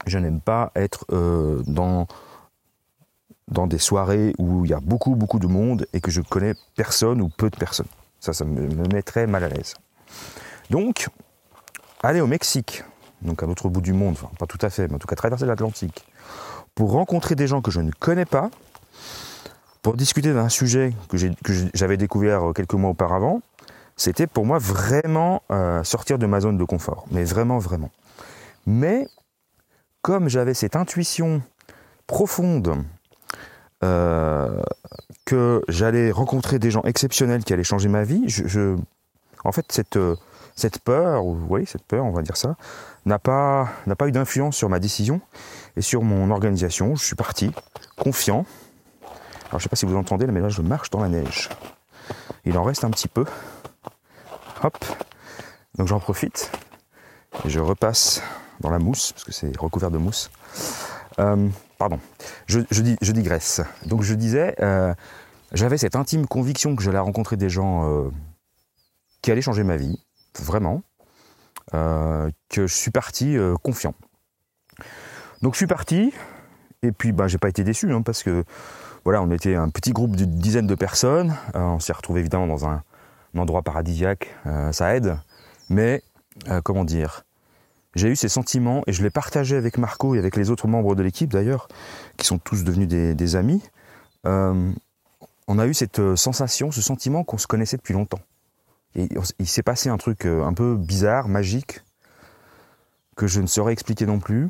Je 0.07 0.19
n'aime 0.19 0.41
pas 0.41 0.73
être 0.75 1.07
euh, 1.13 1.63
dans 1.67 2.09
dans 3.49 3.67
des 3.67 3.79
soirées 3.79 4.35
où 4.39 4.65
il 4.65 4.71
y 4.71 4.75
a 4.75 4.81
beaucoup, 4.81 5.15
beaucoup 5.15 5.39
de 5.39 5.47
monde 5.47 5.87
et 5.93 6.01
que 6.01 6.11
je 6.11 6.21
connais 6.21 6.55
personne 6.77 7.21
ou 7.21 7.29
peu 7.29 7.51
de 7.51 7.57
personnes. 7.57 7.87
Ça, 8.21 8.33
ça 8.33 8.45
me, 8.45 8.67
mettrait 8.93 9.27
mal 9.27 9.45
à 9.45 9.49
l'aise. 9.49 9.75
Donc, 10.71 11.09
aller 12.03 12.21
au 12.21 12.27
Mexique, 12.27 12.85
donc 13.21 13.43
à 13.43 13.47
l'autre 13.47 13.69
bout 13.69 13.81
du 13.81 13.93
monde, 13.93 14.17
pas 14.39 14.47
tout 14.47 14.59
à 14.63 14.71
fait, 14.71 14.89
mais 14.89 14.95
en 14.95 14.99
tout 14.99 15.09
cas 15.09 15.17
traverser 15.17 15.47
l'Atlantique, 15.47 16.07
pour 16.75 16.93
rencontrer 16.93 17.35
des 17.35 17.47
gens 17.47 17.61
que 17.61 17.71
je 17.71 17.81
ne 17.81 17.91
connais 17.91 18.25
pas, 18.25 18.51
pour 19.83 19.95
discuter 19.95 20.33
d'un 20.33 20.49
sujet 20.49 20.95
que 21.09 21.17
j'avais 21.75 21.97
découvert 21.97 22.53
quelques 22.55 22.75
mois 22.75 22.91
auparavant, 22.91 23.43
c'était 23.97 24.27
pour 24.27 24.47
moi 24.47 24.59
vraiment 24.59 25.43
euh, 25.51 25.83
sortir 25.85 26.19
de 26.19 26.27
ma 26.27 26.41
zone 26.41 26.57
de 26.57 26.65
confort. 26.65 27.05
Mais 27.11 27.25
vraiment, 27.25 27.59
vraiment. 27.59 27.91
Mais 28.67 29.09
comme 30.01 30.29
j'avais 30.29 30.55
cette 30.55 30.77
intuition 30.77 31.43
profonde 32.07 32.69
euh, 32.69 32.83
que 33.83 35.63
j'allais 35.69 36.11
rencontrer 36.11 36.59
des 36.59 36.71
gens 36.71 36.83
exceptionnels 36.83 37.45
qui 37.45 37.53
allaient 37.53 37.65
changer 37.65 37.89
ma 37.89 38.05
vie, 38.05 38.27
en 39.45 39.53
fait, 39.53 39.67
cette, 39.71 39.97
euh, 39.97 40.17
cette 40.55 40.79
peur, 40.79 41.25
ou 41.25 41.39
oui, 41.49 41.67
cette 41.67 41.83
peur, 41.83 42.05
on 42.05 42.13
va 42.13 42.23
dire 42.23 42.37
ça, 42.37 42.57
n'a 43.07 43.19
pas, 43.19 43.69
n'a 43.87 43.97
pas 43.97 44.07
eu 44.09 44.13
d'influence 44.13 44.57
sur 44.57 44.69
ma 44.69 44.79
décision 44.79 45.21
et 45.77 45.83
sur 45.83 46.03
mon 46.03 46.31
organisation. 46.31 46.95
Je 46.95 47.05
suis 47.05 47.17
parti, 47.17 47.53
confiant. 47.97 48.47
Alors, 49.49 49.53
je 49.53 49.57
ne 49.57 49.61
sais 49.63 49.69
pas 49.69 49.77
si 49.77 49.87
vous 49.87 49.97
entendez, 49.97 50.27
mais 50.27 50.41
là, 50.41 50.49
je 50.49 50.63
marche 50.63 50.91
dans 50.91 51.01
la 51.01 51.09
neige. 51.09 51.49
Il 52.45 52.57
en 52.57 52.63
reste 52.63 52.85
un 52.85 52.91
petit 52.91 53.09
peu. 53.09 53.25
Hop. 54.63 54.79
Donc, 55.77 55.89
j'en 55.89 56.01
profite. 56.01 56.51
Et 57.45 57.51
je 57.51 57.61
repasse 57.61 58.23
dans 58.61 58.71
la 58.71 58.79
mousse, 58.79 59.13
parce 59.13 59.25
que 59.25 59.33
c'est 59.33 59.57
recouvert 59.59 59.91
de 59.91 59.99
mousse. 59.99 60.31
Euh, 61.19 61.49
pardon, 61.79 61.99
je, 62.47 62.61
je 62.71 63.13
digresse. 63.13 63.61
Donc 63.87 64.03
je 64.03 64.15
disais, 64.15 64.55
euh, 64.61 64.95
j'avais 65.53 65.79
cette 65.79 65.97
intime 65.97 66.27
conviction 66.27 66.77
que 66.77 66.83
j'allais 66.83 66.99
rencontrer 66.99 67.37
des 67.37 67.49
gens 67.49 67.89
euh, 67.89 68.11
qui 69.21 69.31
allaient 69.31 69.43
changer 69.43 69.65
ma 69.65 69.77
vie, 69.77 70.01
vraiment, 70.39 70.83
que 71.71 72.67
je 72.67 72.75
suis 72.75 72.91
parti 72.91 73.37
confiant. 73.63 73.95
Donc 75.41 75.55
je 75.55 75.59
suis 75.59 75.67
parti, 75.67 76.13
et 76.83 76.93
puis 76.93 77.13
bah, 77.13 77.29
j'ai 77.29 77.39
pas 77.39 77.49
été 77.49 77.65
déçu, 77.65 77.91
hein, 77.93 78.03
parce 78.03 78.23
que 78.23 78.45
voilà, 79.05 79.23
on 79.23 79.31
était 79.31 79.55
un 79.55 79.71
petit 79.71 79.93
groupe 79.93 80.17
d'une 80.17 80.39
dizaine 80.39 80.67
de 80.67 80.75
personnes, 80.75 81.35
on 81.55 81.81
s'est 81.81 81.93
retrouvé 81.93 82.21
évidemment 82.21 82.47
dans 82.47 82.67
un 82.67 82.83
endroit 83.37 83.63
paradisiaque, 83.63 84.35
ça 84.73 84.95
aide, 84.95 85.17
mais 85.71 86.03
comment 86.63 86.85
dire, 86.85 87.25
j'ai 87.95 88.09
eu 88.09 88.17
ces 88.17 88.29
sentiments 88.29 88.83
et 88.87 88.93
je 88.93 89.03
les 89.03 89.11
partagé 89.11 89.57
avec 89.57 89.79
Marco 89.79 90.15
et 90.15 90.19
avec 90.19 90.37
les 90.37 90.51
autres 90.51 90.67
membres 90.67 90.95
de 90.95 91.03
l'équipe 91.03 91.31
d'ailleurs, 91.31 91.69
qui 92.17 92.27
sont 92.27 92.39
tous 92.39 92.65
devenus 92.65 92.89
des, 92.89 93.37
amis. 93.37 93.63
Euh, 94.27 94.73
on 95.49 95.59
a 95.59 95.67
eu 95.67 95.75
cette 95.75 95.99
euh, 95.99 96.17
sensation, 96.17 96.71
ce 96.71 96.81
sentiment 96.81 97.25
qu'on 97.25 97.39
se 97.39 97.47
connaissait 97.47 97.77
depuis 97.77 97.95
longtemps. 97.95 98.21
Il 98.95 99.49
s'est 99.49 99.63
passé 99.63 99.89
un 99.89 99.97
truc 99.97 100.27
euh, 100.27 100.45
un 100.45 100.53
peu 100.53 100.77
bizarre, 100.77 101.29
magique, 101.29 101.81
que 103.17 103.27
je 103.27 103.41
ne 103.41 103.47
saurais 103.47 103.73
expliquer 103.73 104.07
non 104.07 104.21
plus. 104.21 104.49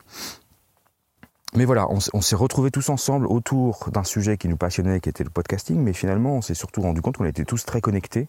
mais 1.55 1.65
voilà, 1.65 1.87
on, 1.91 2.21
s'est 2.21 2.37
retrouvés 2.37 2.71
tous 2.71 2.89
ensemble 2.89 3.27
autour 3.27 3.91
d'un 3.91 4.05
sujet 4.05 4.37
qui 4.37 4.49
nous 4.49 4.57
passionnait, 4.57 5.01
qui 5.01 5.09
était 5.09 5.25
le 5.25 5.31
podcasting, 5.31 5.79
mais 5.79 5.93
finalement, 5.93 6.37
on 6.37 6.43
s'est 6.43 6.55
surtout 6.55 6.83
rendu 6.83 7.03
compte 7.03 7.17
qu'on 7.17 7.25
était 7.25 7.45
tous 7.45 7.65
très 7.65 7.81
connectés 7.81 8.29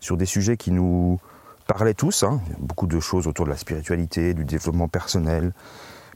sur 0.00 0.16
des 0.16 0.26
sujets 0.26 0.56
qui 0.56 0.70
nous 0.70 1.18
parlaient 1.66 1.94
tous, 1.94 2.22
hein. 2.22 2.40
beaucoup 2.58 2.86
de 2.86 3.00
choses 3.00 3.26
autour 3.26 3.44
de 3.44 3.50
la 3.50 3.56
spiritualité, 3.56 4.34
du 4.34 4.44
développement 4.44 4.88
personnel, 4.88 5.52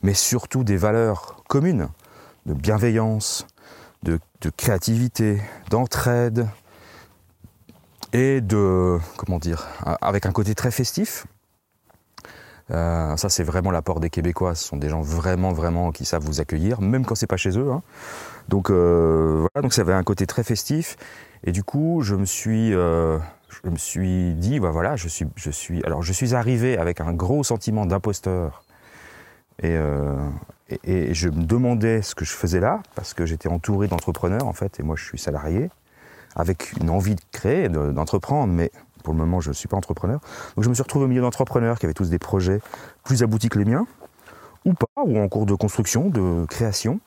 mais 0.03 0.15
surtout 0.15 0.65
des 0.65 0.77
valeurs 0.77 1.43
communes, 1.49 1.89
de 2.47 2.55
bienveillance, 2.55 3.47
de, 4.03 4.21
créativité, 4.57 5.41
d'entraide, 5.71 6.49
et 8.13 8.41
de, 8.41 8.99
comment 9.19 9.39
dire, 9.39 9.67
avec 10.01 10.25
un 10.25 10.33
côté 10.33 10.55
très 10.55 10.71
festif, 10.71 11.27
euh, 12.71 13.17
ça, 13.17 13.29
c'est 13.29 13.43
vraiment 13.43 13.71
l'apport 13.71 14.01
des 14.01 14.11
Québécois. 14.11 14.55
Ce 14.55 14.65
sont 14.65 14.77
des 14.77 14.89
gens 14.89 15.01
vraiment, 15.01 15.53
vraiment 15.53 15.91
qui 15.91 16.05
savent 16.05 16.25
vous 16.25 16.41
accueillir, 16.41 16.81
même 16.81 17.05
quand 17.05 17.15
c'est 17.15 17.27
pas 17.27 17.37
chez 17.37 17.59
eux. 17.59 17.71
Hein. 17.73 17.83
Donc 18.49 18.71
euh, 18.71 19.39
voilà, 19.39 19.63
donc 19.63 19.73
ça 19.73 19.83
avait 19.83 19.95
un 19.95 20.03
côté 20.03 20.27
très 20.27 20.43
festif. 20.43 20.97
Et 21.45 21.53
du 21.53 21.63
coup, 21.63 22.01
je 22.03 22.15
me 22.15 22.25
suis, 22.25 22.75
euh, 22.75 23.19
je 23.49 23.71
me 23.71 23.77
suis 23.77 24.35
dit, 24.35 24.61
bah 24.61 24.71
voilà, 24.71 24.97
je 24.97 25.09
suis, 25.09 25.27
je 25.37 25.51
suis. 25.51 25.83
Alors, 25.85 26.03
je 26.03 26.13
suis 26.13 26.35
arrivé 26.35 26.79
avec 26.79 27.01
un 27.01 27.13
gros 27.13 27.43
sentiment 27.45 27.87
d'imposteur. 27.87 28.65
Et, 29.63 29.77
et, 30.69 30.79
et, 30.85 31.15
je 31.15 31.29
me 31.29 31.45
demandais 31.45 32.03
ce 32.03 32.15
que 32.15 32.25
je 32.25 32.33
faisais 32.33 32.61
là, 32.61 32.81
parce 32.95 33.13
que 33.13 33.27
j'étais 33.27 33.49
entouré 33.49 33.89
d'entrepreneurs 33.89 34.47
en 34.47 34.53
fait, 34.53 34.79
et 34.79 34.85
moi 34.85 34.95
je 34.95 35.05
suis 35.05 35.19
salarié, 35.19 35.69
avec 36.37 36.75
une 36.81 36.91
envie 36.91 37.17
de 37.17 37.21
créer, 37.33 37.69
d'entreprendre, 37.69 38.53
mais 38.53 38.71
pour 39.03 39.13
le 39.13 39.19
moment, 39.19 39.41
je 39.41 39.49
ne 39.49 39.55
suis 39.55 39.69
pas 39.69 39.77
entrepreneur. 39.77 40.21
Donc 40.55 40.65
je 40.65 40.69
me 40.69 40.75
suis 40.75 40.83
retrouvé 40.83 41.07
au 41.07 41.09
milieu 41.09 41.23
d'entrepreneurs 41.23 41.79
qui 41.79 41.87
avaient 41.87 41.95
tous 41.95 42.11
des 42.11 42.19
projets 42.19 42.61
plus 43.05 43.23
aboutis 43.23 43.49
que 43.49 43.59
les 43.59 43.65
miens, 43.65 43.87
ou 44.65 44.75
pas, 44.75 44.87
ou 45.03 45.19
en 45.19 45.29
cours 45.29 45.47
de 45.47 45.55
construction, 45.55 46.11
de 46.11 46.45
création. 46.47 47.01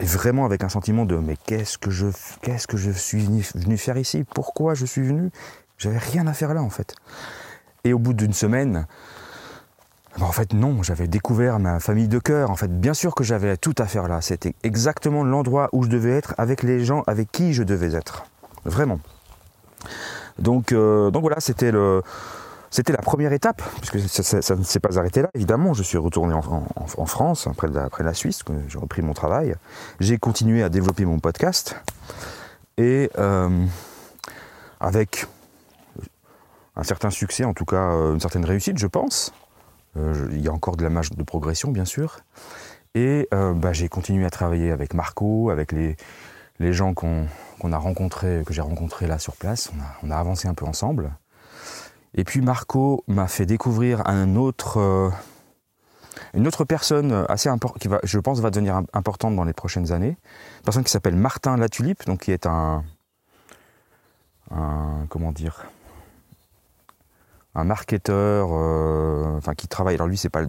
Et, 0.00 0.04
vraiment 0.04 0.44
avec 0.44 0.62
un 0.62 0.68
sentiment 0.68 1.04
de 1.04 1.16
mais 1.16 1.36
qu'est-ce 1.46 1.78
que 1.78 1.90
je 1.90 2.06
qu'est-ce 2.42 2.66
que 2.66 2.76
je 2.76 2.90
suis 2.90 3.24
venu, 3.24 3.76
faire 3.76 3.96
ici? 3.96 4.24
Pourquoi 4.34 4.74
je 4.74 4.86
suis 4.86 5.02
venu? 5.02 5.30
J'avais 5.78 5.98
rien 5.98 6.26
à 6.26 6.32
faire 6.32 6.54
là 6.54 6.62
en 6.62 6.70
fait. 6.70 6.94
Et 7.84 7.92
au 7.92 7.98
bout 7.98 8.12
d'une 8.12 8.32
semaine, 8.32 8.86
ben, 10.18 10.26
en 10.26 10.32
fait 10.32 10.52
non, 10.52 10.82
j'avais 10.82 11.08
découvert 11.08 11.58
ma 11.58 11.80
famille 11.80 12.08
de 12.08 12.18
cœur. 12.18 12.50
En 12.50 12.56
fait, 12.56 12.68
bien 12.68 12.94
sûr 12.94 13.14
que 13.14 13.24
j'avais 13.24 13.56
tout 13.56 13.74
à 13.78 13.86
faire 13.86 14.08
là. 14.08 14.20
C'était 14.20 14.54
exactement 14.62 15.24
l'endroit 15.24 15.68
où 15.72 15.84
je 15.84 15.88
devais 15.88 16.12
être 16.12 16.34
avec 16.38 16.62
les 16.62 16.84
gens 16.84 17.02
avec 17.06 17.32
qui 17.32 17.52
je 17.52 17.62
devais 17.62 17.94
être. 17.94 18.26
Vraiment. 18.64 19.00
Donc, 20.38 20.72
euh, 20.72 21.10
donc 21.10 21.22
voilà, 21.22 21.40
c'était 21.40 21.72
le, 21.72 22.02
c'était 22.70 22.92
la 22.92 23.02
première 23.02 23.32
étape, 23.32 23.62
puisque 23.80 24.00
ça, 24.08 24.56
ne 24.56 24.62
s'est 24.62 24.80
pas 24.80 24.98
arrêté 24.98 25.22
là, 25.22 25.30
évidemment. 25.34 25.72
Je 25.72 25.82
suis 25.82 25.98
retourné 25.98 26.34
en, 26.34 27.06
France, 27.06 27.46
après 27.46 27.68
la, 27.68 28.14
Suisse, 28.14 28.42
j'ai 28.68 28.78
repris 28.78 29.02
mon 29.02 29.12
travail. 29.12 29.54
J'ai 30.00 30.18
continué 30.18 30.62
à 30.62 30.68
développer 30.68 31.04
mon 31.04 31.18
podcast. 31.18 31.76
Et 32.78 33.10
euh, 33.18 33.64
avec 34.80 35.26
un 36.76 36.82
certain 36.82 37.10
succès, 37.10 37.44
en 37.44 37.54
tout 37.54 37.64
cas 37.64 37.92
euh, 37.92 38.14
une 38.14 38.20
certaine 38.20 38.44
réussite, 38.44 38.78
je 38.78 38.86
pense. 38.86 39.32
il 39.96 40.40
y 40.40 40.48
a 40.48 40.52
encore 40.52 40.76
de 40.76 40.82
la 40.82 40.90
marge 40.90 41.10
de 41.10 41.22
progression, 41.22 41.70
bien 41.70 41.86
sûr. 41.86 42.18
Et 42.94 43.28
bah, 43.30 43.72
j'ai 43.72 43.88
continué 43.88 44.24
à 44.24 44.30
travailler 44.30 44.70
avec 44.70 44.94
Marco, 44.94 45.50
avec 45.50 45.72
les, 45.72 45.96
les 46.58 46.72
gens 46.72 46.94
qu'on 46.94 47.26
a 47.72 47.78
rencontrés, 47.78 48.42
que 48.46 48.52
j'ai 48.52 48.62
rencontrés 48.62 49.06
là 49.06 49.18
sur 49.18 49.36
place. 49.36 49.70
On 50.02 50.10
a, 50.10 50.16
avancé 50.16 50.48
un 50.48 50.54
peu 50.54 50.64
ensemble. 50.64 51.10
Et 52.16 52.24
puis 52.24 52.40
Marco 52.40 53.04
m'a 53.08 53.28
fait 53.28 53.44
découvrir 53.44 54.02
euh, 54.08 55.10
une 56.34 56.46
autre 56.46 56.64
personne 56.64 57.26
assez 57.28 57.50
importante, 57.50 57.80
qui 57.80 57.88
va, 57.88 58.00
je 58.02 58.18
pense, 58.18 58.40
va 58.40 58.50
devenir 58.50 58.80
importante 58.94 59.36
dans 59.36 59.44
les 59.44 59.52
prochaines 59.52 59.92
années. 59.92 60.16
Une 60.56 60.62
personne 60.64 60.84
qui 60.84 60.90
s'appelle 60.90 61.14
Martin 61.14 61.58
Latulipe, 61.58 62.06
donc 62.06 62.22
qui 62.22 62.32
est 62.32 62.46
un, 62.46 62.84
comment 65.10 65.32
dire, 65.32 65.66
un 67.54 67.64
marketeur, 67.64 68.48
euh, 68.50 69.36
enfin 69.36 69.54
qui 69.54 69.68
travaille. 69.68 69.96
Alors 69.96 70.08
lui, 70.08 70.16
c'est 70.16 70.30
pas, 70.30 70.40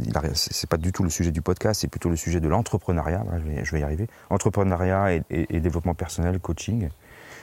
pas 0.70 0.78
du 0.78 0.94
tout 0.94 1.04
le 1.04 1.10
sujet 1.10 1.32
du 1.32 1.42
podcast, 1.42 1.82
c'est 1.82 1.90
plutôt 1.90 2.10
le 2.10 2.16
sujet 2.16 2.40
de 2.40 2.48
l'entrepreneuriat. 2.48 3.26
je, 3.64 3.72
vais, 3.72 3.82
y 3.82 3.84
arriver. 3.84 4.08
Entrepreneuriat 4.30 5.16
et, 5.30 5.60
développement 5.60 5.96
personnel, 5.96 6.40
coaching, 6.40 6.88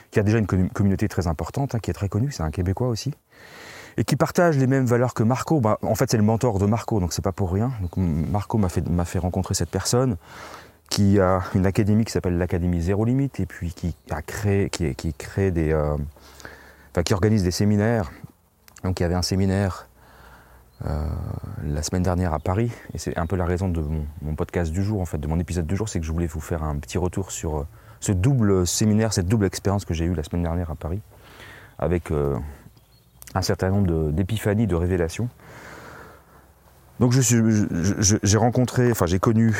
qui 0.09 0.19
a 0.19 0.23
déjà 0.23 0.39
une 0.39 0.47
communauté 0.69 1.07
très 1.07 1.27
importante, 1.27 1.75
hein, 1.75 1.79
qui 1.79 1.91
est 1.91 1.95
très 1.95 2.09
connue. 2.09 2.31
C'est 2.31 2.43
un 2.43 2.49
Québécois 2.49 2.87
aussi 2.87 3.13
et 3.97 4.03
qui 4.03 4.15
partage 4.15 4.57
les 4.57 4.67
mêmes 4.67 4.85
valeurs 4.85 5.13
que 5.13 5.23
Marco. 5.23 5.59
Bah, 5.59 5.77
en 5.81 5.95
fait, 5.95 6.11
c'est 6.11 6.17
le 6.17 6.23
mentor 6.23 6.59
de 6.59 6.65
Marco, 6.65 6.99
donc 6.99 7.13
c'est 7.13 7.23
pas 7.23 7.31
pour 7.31 7.51
rien. 7.51 7.71
Marco 7.97 8.57
m'a 8.57 8.69
fait, 8.69 9.19
rencontrer 9.19 9.53
cette 9.53 9.69
personne 9.69 10.17
qui 10.89 11.19
a 11.19 11.41
une 11.55 11.65
académie 11.65 12.05
qui 12.05 12.11
s'appelle 12.11 12.37
l'Académie 12.37 12.81
Zéro 12.81 13.05
Limite 13.05 13.39
et 13.39 13.45
puis 13.45 13.73
qui 13.73 13.95
a 14.11 14.21
créé, 14.21 14.69
qui, 14.69 15.13
crée 15.13 15.51
des, 15.51 15.71
euh, 15.71 15.95
enfin, 16.91 17.03
qui 17.03 17.13
organise 17.13 17.43
des 17.43 17.51
séminaires 17.51 18.11
donc 18.85 18.99
il 18.99 19.03
y 19.03 19.05
avait 19.05 19.15
un 19.15 19.23
séminaire 19.23 19.87
euh, 20.85 21.07
la 21.63 21.81
semaine 21.81 22.03
dernière 22.03 22.33
à 22.33 22.39
Paris, 22.39 22.71
et 22.93 22.97
c'est 22.97 23.17
un 23.17 23.25
peu 23.25 23.35
la 23.35 23.45
raison 23.45 23.67
de 23.67 23.81
mon, 24.21 24.35
podcast 24.35 24.71
du 24.71 24.83
jour, 24.83 25.01
en 25.01 25.05
fait, 25.05 25.17
de 25.17 25.27
mon 25.27 25.39
épisode 25.39 25.65
du 25.65 25.75
jour, 25.75 25.89
c'est 25.89 25.99
que 25.99 26.05
je 26.05 26.11
voulais 26.11 26.27
vous 26.27 26.41
faire 26.41 26.63
un 26.63 26.77
petit 26.77 26.97
retour 26.97 27.31
sur 27.31 27.59
euh, 27.59 27.67
ce 27.99 28.11
double 28.11 28.67
séminaire, 28.67 29.11
cette 29.11 29.27
double 29.27 29.45
expérience 29.45 29.85
que 29.85 29.93
j'ai 29.93 30.05
eue 30.05 30.13
la 30.13 30.23
semaine 30.23 30.43
dernière 30.43 30.69
à 30.69 30.75
Paris, 30.75 31.01
avec 31.79 32.11
un 33.35 33.41
certain 33.41 33.69
nombre 33.69 34.11
d'épiphanies, 34.11 34.67
de, 34.67 34.75
révélations. 34.75 35.29
Donc 36.99 37.11
j'ai 37.11 38.37
rencontré, 38.37 38.89
enfin 38.89 39.05
j'ai 39.05 39.19
connu 39.19 39.53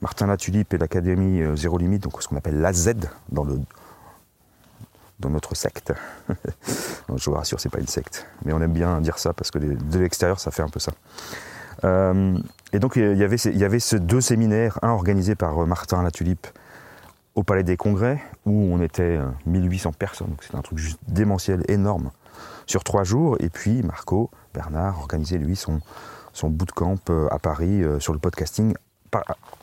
Martin 0.00 0.26
Latulipe 0.26 0.72
et 0.72 0.78
l'Académie 0.78 1.42
Zéro 1.54 1.76
Limite, 1.76 2.02
donc 2.02 2.22
ce 2.22 2.28
qu'on 2.28 2.36
appelle 2.36 2.60
l'AZ 2.60 2.94
dans 3.30 3.44
dans 5.22 5.30
notre 5.30 5.54
secte. 5.54 5.92
je 7.16 7.30
vous 7.30 7.36
rassure, 7.36 7.60
c'est 7.60 7.70
pas 7.70 7.78
une 7.78 7.86
secte, 7.86 8.26
mais 8.44 8.52
on 8.52 8.60
aime 8.60 8.72
bien 8.72 9.00
dire 9.00 9.18
ça 9.18 9.32
parce 9.32 9.50
que 9.50 9.58
de 9.58 9.98
l'extérieur, 9.98 10.38
ça 10.38 10.50
fait 10.50 10.62
un 10.62 10.68
peu 10.68 10.80
ça. 10.80 10.92
Euh, 11.84 12.36
et 12.72 12.78
donc 12.78 12.96
il 12.96 13.16
y 13.16 13.24
avait, 13.24 13.36
il 13.36 13.56
y 13.56 13.64
avait 13.64 13.80
ces 13.80 13.98
deux 13.98 14.20
séminaires, 14.20 14.78
un 14.82 14.90
organisé 14.90 15.34
par 15.34 15.62
euh, 15.62 15.66
Martin 15.66 16.02
Latulipe 16.02 16.46
au 17.34 17.42
Palais 17.42 17.62
des 17.62 17.76
Congrès, 17.76 18.20
où 18.44 18.52
on 18.52 18.82
était 18.82 19.18
1800 19.46 19.88
euh, 19.88 19.92
personnes, 19.98 20.28
donc 20.28 20.42
c'était 20.42 20.56
un 20.56 20.62
truc 20.62 20.78
juste 20.78 20.98
démentiel, 21.08 21.64
énorme, 21.68 22.10
sur 22.72 22.84
trois 22.84 23.04
jours, 23.04 23.36
et 23.40 23.50
puis 23.50 23.82
Marco 23.82 24.30
Bernard 24.54 24.98
organisait 24.98 25.38
lui 25.38 25.56
son, 25.56 25.80
son 26.32 26.48
bootcamp 26.48 26.98
à 27.30 27.38
Paris 27.38 27.82
sur 27.98 28.14
le 28.14 28.18
podcasting, 28.18 28.74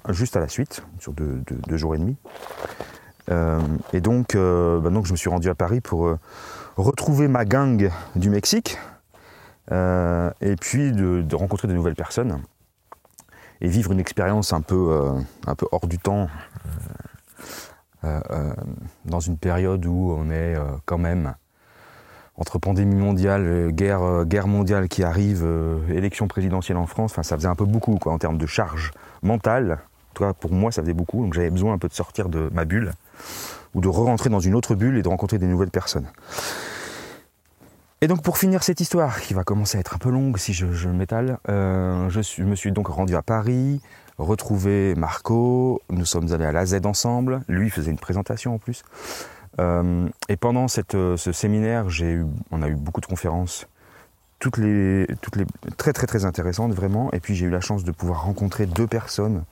juste 0.10 0.38
à 0.38 0.40
la 0.40 0.48
suite, 0.48 0.84
sur 1.00 1.14
deux 1.14 1.78
jours 1.78 1.96
et 1.96 1.98
demi. 1.98 2.16
Euh, 3.32 3.60
et 3.94 4.02
donc, 4.02 4.36
euh, 4.36 4.80
bah 4.80 4.90
donc, 4.90 5.06
je 5.06 5.12
me 5.12 5.18
suis 5.18 5.30
rendu 5.30 5.50
à 5.50 5.56
Paris 5.56 5.82
pour 5.82 6.08
euh, 6.08 6.20
retrouver 6.78 7.28
ma 7.28 7.46
gang 7.46 7.92
du 8.16 8.30
Mexique 8.30 8.78
et 9.72 10.56
puis 10.60 10.92
de, 10.92 11.36
rencontrer 11.36 11.68
de 11.68 11.74
nouvelles 11.74 11.96
personnes 11.96 12.42
et 13.62 13.68
vivre 13.68 13.92
une 13.92 14.00
expérience 14.00 14.52
un 14.52 14.62
peu, 14.62 15.00
un 15.46 15.54
peu 15.54 15.68
hors 15.72 15.86
du 15.86 16.00
temps 16.00 16.28
dans 18.02 19.20
une 19.20 19.38
période 19.38 19.86
où 19.86 20.16
on 20.18 20.32
est 20.32 20.56
quand 20.86 20.98
même 20.98 21.36
entre 22.40 22.58
pandémie 22.58 22.96
mondiale, 22.96 23.72
guerre, 23.72 24.26
guerre 24.26 24.48
mondiale 24.48 24.88
qui 24.88 25.04
arrive, 25.04 25.46
élection 25.90 26.28
présidentielle 26.28 26.78
en 26.78 26.88
France, 26.88 27.14
ça 27.22 27.36
faisait 27.36 27.48
un 27.48 27.56
peu 27.56 27.66
beaucoup 27.66 28.00
en 28.06 28.18
termes 28.18 28.38
de 28.38 28.46
charge 28.48 28.92
mentale. 29.22 29.80
Pour 30.40 30.52
moi, 30.52 30.72
ça 30.72 30.82
faisait 30.82 30.94
beaucoup, 30.94 31.24
donc 31.24 31.34
j'avais 31.34 31.50
besoin 31.50 31.74
un 31.74 31.78
peu 31.78 31.88
de 31.88 31.94
sortir 31.94 32.30
de 32.30 32.50
ma 32.54 32.66
bulle 32.66 32.94
ou 33.76 33.82
de 33.82 33.88
re-rentrer 33.88 34.30
dans 34.30 34.40
une 34.40 34.56
autre 34.56 34.76
bulle 34.76 34.98
et 34.98 35.02
de 35.02 35.08
rencontrer 35.08 35.38
des 35.38 35.48
nouvelles 35.48 35.70
personnes. 35.70 36.08
Et 38.02 38.08
donc 38.08 38.22
pour 38.22 38.38
finir 38.38 38.64
cette 38.64 38.80
histoire, 38.80 39.20
qui 39.20 39.34
va 39.34 39.44
commencer 39.44 39.78
à 39.78 39.82
être 39.82 39.94
un 39.94 39.98
peu 39.98 40.10
longue 40.10 40.38
si 40.38 40.54
je, 40.54 40.88
m'étale, 40.88 41.38
euh, 41.50 42.10
je, 42.10 42.44
me 42.44 42.56
suis 42.56 42.72
donc 42.72 42.88
rendu 42.88 43.14
à 43.16 43.22
Paris, 43.22 43.82
retrouvé 44.18 44.96
Marco, 44.96 45.82
nous 45.90 46.06
sommes 46.06 46.32
allés 46.32 46.46
à 46.46 46.54
la 46.54 46.66
Z 46.66 46.86
ensemble, 46.86 47.42
lui 47.50 47.70
faisait 47.70 47.92
une 47.92 48.00
présentation 48.00 48.56
en 48.56 48.58
plus. 48.58 48.84
Euh, 49.60 50.08
et 50.30 50.38
pendant 50.38 50.68
euh, 50.94 51.18
ce 51.18 51.32
séminaire, 51.32 51.86
on 52.52 52.62
a 52.62 52.70
eu 52.70 52.76
beaucoup 52.76 53.02
de 53.02 53.06
conférences, 53.06 53.68
toutes 54.40 54.60
très 55.78 55.92
très 55.92 56.08
très 56.08 56.26
intéressantes 56.26 56.74
vraiment. 56.74 57.12
Et 57.12 57.20
puis 57.20 57.36
j'ai 57.36 57.46
eu 57.46 57.50
la 57.50 57.62
chance 57.62 57.84
de 57.84 57.92
pouvoir 57.92 58.24
rencontrer 58.24 58.66
deux 58.66 58.88
personnes 58.88 59.44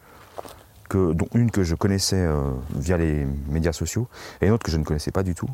dont 0.93 1.27
une 1.33 1.51
que 1.51 1.63
je 1.63 1.75
connaissais 1.75 2.15
euh, 2.15 2.53
via 2.73 2.95
les 2.95 3.27
médias 3.49 3.73
sociaux 3.73 4.07
et 4.39 4.47
une 4.47 4.53
autre 4.53 4.63
que 4.63 4.71
je 4.71 4.77
ne 4.77 4.85
connaissais 4.85 5.11
pas 5.11 5.23
du 5.23 5.35
tout, 5.35 5.49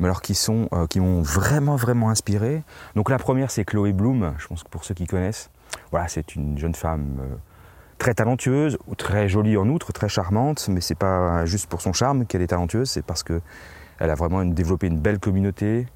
mais 0.00 0.06
alors 0.06 0.22
qui 0.22 0.34
sont 0.34 0.70
qui 0.88 1.00
m'ont 1.00 1.20
vraiment 1.20 1.76
vraiment 1.76 2.08
inspiré. 2.08 2.62
Donc 2.94 3.10
la 3.10 3.18
première 3.18 3.50
c'est 3.50 3.66
Chloé 3.66 3.92
Bloom, 3.92 4.32
je 4.38 4.46
pense 4.46 4.62
que 4.62 4.70
pour 4.70 4.84
ceux 4.84 4.94
qui 4.94 5.06
connaissent, 5.06 5.50
voilà 5.90 6.08
c'est 6.08 6.34
une 6.34 6.56
jeune 6.56 6.74
femme 6.74 7.20
très 7.98 8.14
talentueuse, 8.14 8.78
très 8.96 9.28
jolie 9.28 9.58
en 9.58 9.68
outre, 9.68 9.92
très 9.92 10.08
charmante, 10.08 10.66
mais 10.70 10.80
c'est 10.80 10.94
pas 10.94 11.44
juste 11.44 11.66
pour 11.66 11.82
son 11.82 11.92
charme 11.92 12.24
qu'elle 12.24 12.40
est 12.40 12.46
talentueuse, 12.46 12.88
c'est 12.88 13.04
parce 13.04 13.22
que 13.22 13.42
elle 13.98 14.10
a 14.10 14.14
vraiment 14.14 14.44
développé 14.44 14.86
une 14.86 14.98
belle 14.98 15.18
communauté, 15.18 15.86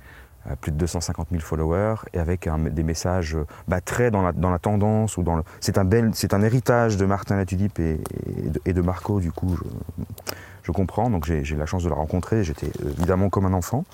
plus 0.61 0.73
de 0.73 0.77
250 0.77 1.29
000 1.31 1.43
followers 1.43 1.97
et 2.13 2.19
avec 2.19 2.49
des 2.71 2.83
messages 2.83 3.37
bah, 3.69 3.81
très 3.81 4.11
dans 4.11 4.23
la, 4.23 4.33
la, 4.33 4.59
tendance 4.59 5.17
ou 5.17 5.23
dans 5.23 5.41
c'est 5.61 5.79
un 5.79 6.43
héritage 6.43 6.97
de 6.97 7.07
Martin 7.07 7.37
Latulippe 7.37 7.79
et, 7.79 8.73
de, 8.73 8.81
Marco 8.81 9.21
du 9.21 9.31
coup 9.31 9.57
je, 10.65 10.73
comprends. 10.73 11.11
Donc 11.11 11.27
j'ai 11.27 11.57
la 11.57 11.67
chance 11.67 11.85
de 11.85 11.89
le 11.89 11.95
rencontrer. 11.95 12.45
J'étais 12.45 12.71
évidemment 12.85 13.29
comme 13.31 13.47
un 13.47 13.53
enfant. 13.53 13.85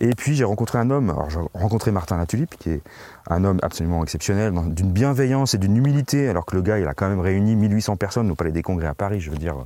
Et 0.00 0.14
puis 0.14 0.34
j'ai 0.34 0.44
rencontré 0.44 0.78
un 0.78 0.90
homme. 0.90 1.10
Alors 1.10 1.28
j'ai 1.28 1.40
rencontré 1.54 1.90
Martin 1.90 2.18
Latulippe 2.18 2.56
qui 2.56 2.70
est 2.70 2.82
un 3.28 3.44
homme 3.44 3.58
absolument 3.62 4.02
exceptionnel 4.02 4.52
d'une 4.68 4.92
bienveillance 4.92 5.54
et 5.54 5.58
d'une 5.58 5.76
humilité 5.76 6.28
alors 6.28 6.46
que 6.46 6.54
le 6.54 6.62
gars 6.62 6.78
il 6.78 6.86
a 6.86 6.94
quand 6.94 7.08
même 7.08 7.20
réuni 7.20 7.56
1800 7.56 7.96
personnes 7.96 8.30
au 8.30 8.34
Palais 8.34 8.52
des 8.52 8.62
Congrès 8.62 8.86
à 8.86 8.94
Paris 8.94 9.20
je 9.20 9.30
veux 9.30 9.36
dire 9.36 9.56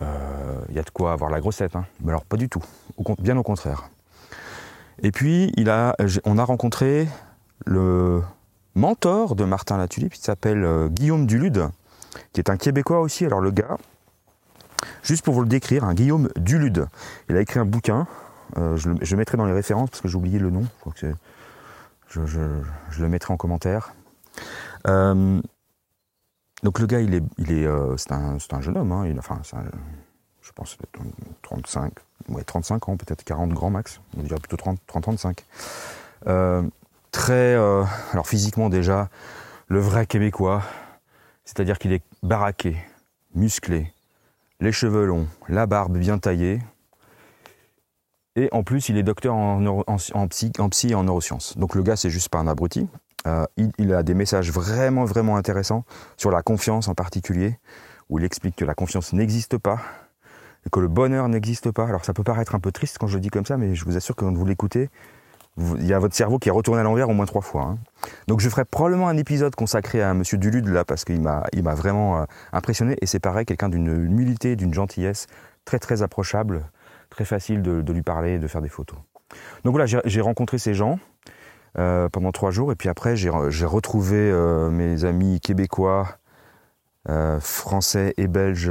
il 0.00 0.06
euh, 0.06 0.74
y 0.74 0.78
a 0.78 0.82
de 0.82 0.90
quoi 0.90 1.12
avoir 1.12 1.30
la 1.30 1.40
grossette 1.40 1.76
hein. 1.76 1.84
mais 2.02 2.10
alors 2.10 2.24
pas 2.24 2.36
du 2.36 2.48
tout 2.48 2.62
bien 3.18 3.36
au 3.36 3.42
contraire 3.42 3.90
et 5.02 5.12
puis, 5.12 5.52
on 6.24 6.38
a 6.38 6.44
rencontré 6.44 7.08
le 7.64 8.22
mentor 8.74 9.34
de 9.34 9.44
Martin 9.44 9.78
Latulippe, 9.78 10.12
qui 10.12 10.20
s'appelle 10.20 10.64
euh, 10.64 10.88
Guillaume 10.88 11.26
Dulude, 11.26 11.68
qui 12.32 12.40
est 12.40 12.50
un 12.50 12.56
Québécois 12.56 13.00
aussi. 13.00 13.24
Alors 13.24 13.40
le 13.40 13.50
gars, 13.50 13.78
juste 15.02 15.24
pour 15.24 15.34
vous 15.34 15.42
le 15.42 15.48
décrire, 15.48 15.84
un 15.84 15.94
Guillaume 15.94 16.28
Dulude, 16.36 16.86
il 17.28 17.36
a 17.36 17.40
écrit 17.40 17.58
un 17.58 17.64
bouquin, 17.64 18.06
euh, 18.58 18.76
je, 18.76 19.16
mettrai 19.16 19.36
dans 19.36 19.46
les 19.46 19.52
références 19.52 19.90
parce 19.90 20.02
que 20.02 20.08
j'ai 20.08 20.16
oublié 20.16 20.38
le 20.38 20.50
nom, 20.50 20.66
je, 22.08 22.28
le 22.28 23.08
mettrai 23.08 23.32
en 23.32 23.36
commentaire. 23.36 23.94
Donc 26.62 26.78
le 26.78 26.86
gars, 26.86 27.00
il 27.00 27.14
est, 27.14 27.22
il 27.38 27.52
est, 27.52 27.68
c'est 27.96 28.12
un, 28.12 28.36
un, 28.50 28.60
jeune 28.60 28.76
homme, 28.76 28.92
hein, 28.92 29.06
il, 29.06 29.18
enfin, 29.18 29.40
je 30.50 30.52
pense 30.52 30.76
35, 31.42 31.92
ouais, 32.28 32.44
35 32.44 32.88
ans, 32.88 32.96
peut-être 32.96 33.24
40 33.24 33.50
grand 33.50 33.70
max, 33.70 34.00
on 34.18 34.22
dirait 34.22 34.38
plutôt 34.40 34.56
30, 34.56 34.78
35. 34.86 35.44
Euh, 36.26 36.62
très, 37.12 37.54
euh, 37.54 37.84
alors 38.12 38.26
physiquement 38.26 38.68
déjà, 38.68 39.08
le 39.68 39.80
vrai 39.80 40.06
Québécois, 40.06 40.62
c'est-à-dire 41.44 41.78
qu'il 41.78 41.92
est 41.92 42.02
baraqué, 42.22 42.76
musclé, 43.34 43.92
les 44.60 44.72
cheveux 44.72 45.04
longs, 45.04 45.28
la 45.48 45.66
barbe 45.66 45.96
bien 45.96 46.18
taillée, 46.18 46.60
et 48.36 48.48
en 48.52 48.62
plus 48.62 48.88
il 48.88 48.96
est 48.96 49.02
docteur 49.02 49.34
en, 49.34 49.64
en 49.86 50.28
psy 50.28 50.52
et 50.88 50.94
en 50.94 51.04
neurosciences. 51.04 51.56
Donc 51.58 51.74
le 51.74 51.82
gars 51.82 51.96
c'est 51.96 52.10
juste 52.10 52.28
pas 52.28 52.38
un 52.38 52.46
abruti. 52.46 52.88
Euh, 53.26 53.44
il, 53.78 53.92
a 53.92 54.02
des 54.02 54.14
messages 54.14 54.50
vraiment 54.50 55.04
vraiment 55.04 55.36
intéressants 55.36 55.84
sur 56.16 56.30
la 56.30 56.42
confiance 56.42 56.88
en 56.88 56.94
particulier, 56.94 57.58
où 58.08 58.18
il 58.18 58.24
explique 58.24 58.56
que 58.56 58.64
la 58.64 58.74
confiance 58.74 59.12
n'existe 59.12 59.58
pas, 59.58 59.80
et 60.66 60.70
que 60.70 60.80
le 60.80 60.88
bonheur 60.88 61.28
n'existe 61.28 61.70
pas. 61.70 61.86
Alors 61.86 62.04
ça 62.04 62.14
peut 62.14 62.24
paraître 62.24 62.54
un 62.54 62.60
peu 62.60 62.72
triste 62.72 62.96
quand 62.98 63.06
je 63.06 63.14
le 63.14 63.20
dis 63.20 63.28
comme 63.28 63.46
ça, 63.46 63.56
mais 63.56 63.74
je 63.74 63.84
vous 63.84 63.96
assure 63.96 64.16
que 64.16 64.24
quand 64.24 64.32
vous 64.32 64.46
l'écoutez, 64.46 64.88
il 65.58 65.86
y 65.86 65.92
a 65.92 65.98
votre 65.98 66.14
cerveau 66.14 66.38
qui 66.38 66.48
est 66.48 66.52
retourné 66.52 66.80
à 66.80 66.84
l'envers 66.84 67.08
au 67.10 67.12
moins 67.12 67.26
trois 67.26 67.42
fois. 67.42 67.62
Hein. 67.62 67.78
Donc 68.26 68.40
je 68.40 68.48
ferai 68.48 68.64
probablement 68.64 69.08
un 69.08 69.16
épisode 69.16 69.54
consacré 69.54 70.02
à 70.02 70.14
Monsieur 70.14 70.38
Dulude 70.38 70.68
là, 70.68 70.84
parce 70.84 71.04
qu'il 71.04 71.20
m'a, 71.20 71.44
m'a 71.62 71.74
vraiment 71.74 72.20
euh, 72.20 72.24
impressionné. 72.52 72.96
Et 73.02 73.06
c'est 73.06 73.20
pareil, 73.20 73.44
quelqu'un 73.44 73.68
d'une 73.68 73.88
humilité, 73.88 74.56
d'une 74.56 74.72
gentillesse 74.72 75.26
très 75.64 75.78
très 75.78 76.02
approchable, 76.02 76.70
très 77.10 77.24
facile 77.24 77.62
de, 77.62 77.92
lui 77.92 78.02
parler, 78.02 78.38
de 78.38 78.46
faire 78.46 78.62
des 78.62 78.68
photos. 78.68 78.98
Donc 79.64 79.72
voilà, 79.72 79.86
j'ai 79.86 80.20
rencontré 80.20 80.58
ces 80.58 80.74
gens 80.74 80.98
euh, 81.78 82.08
pendant 82.08 82.32
trois 82.32 82.50
jours, 82.50 82.72
et 82.72 82.74
puis 82.74 82.88
après 82.88 83.16
j'ai 83.16 83.30
retrouvé 83.30 84.16
euh, 84.16 84.70
mes 84.70 85.04
amis 85.04 85.40
québécois, 85.40 86.16
français 87.40 88.14
et 88.18 88.28
belges 88.28 88.70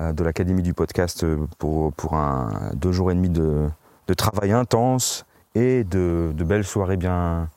euh, 0.00 0.12
de 0.12 0.24
l'Académie 0.24 0.62
du 0.62 0.74
podcast 0.74 1.22
euh, 1.22 1.46
pour, 1.58 1.92
pour 1.92 2.14
un 2.14 2.72
deux 2.74 2.90
jours 2.90 3.12
et 3.12 3.14
demi 3.14 3.28
de, 3.28 3.68
de 4.08 4.14
travail 4.14 4.50
intense 4.50 5.24
et 5.54 5.84
de, 5.84 6.32
de, 6.34 6.44
belles 6.44 6.64
soirées 6.64 6.96
bien, 6.96 7.48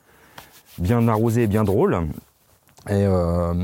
bien 0.77 1.07
arrosées 1.07 1.43
et 1.43 1.47
bien 1.47 1.63
drôles. 1.63 1.95
Et, 2.89 3.07
euh, 3.07 3.55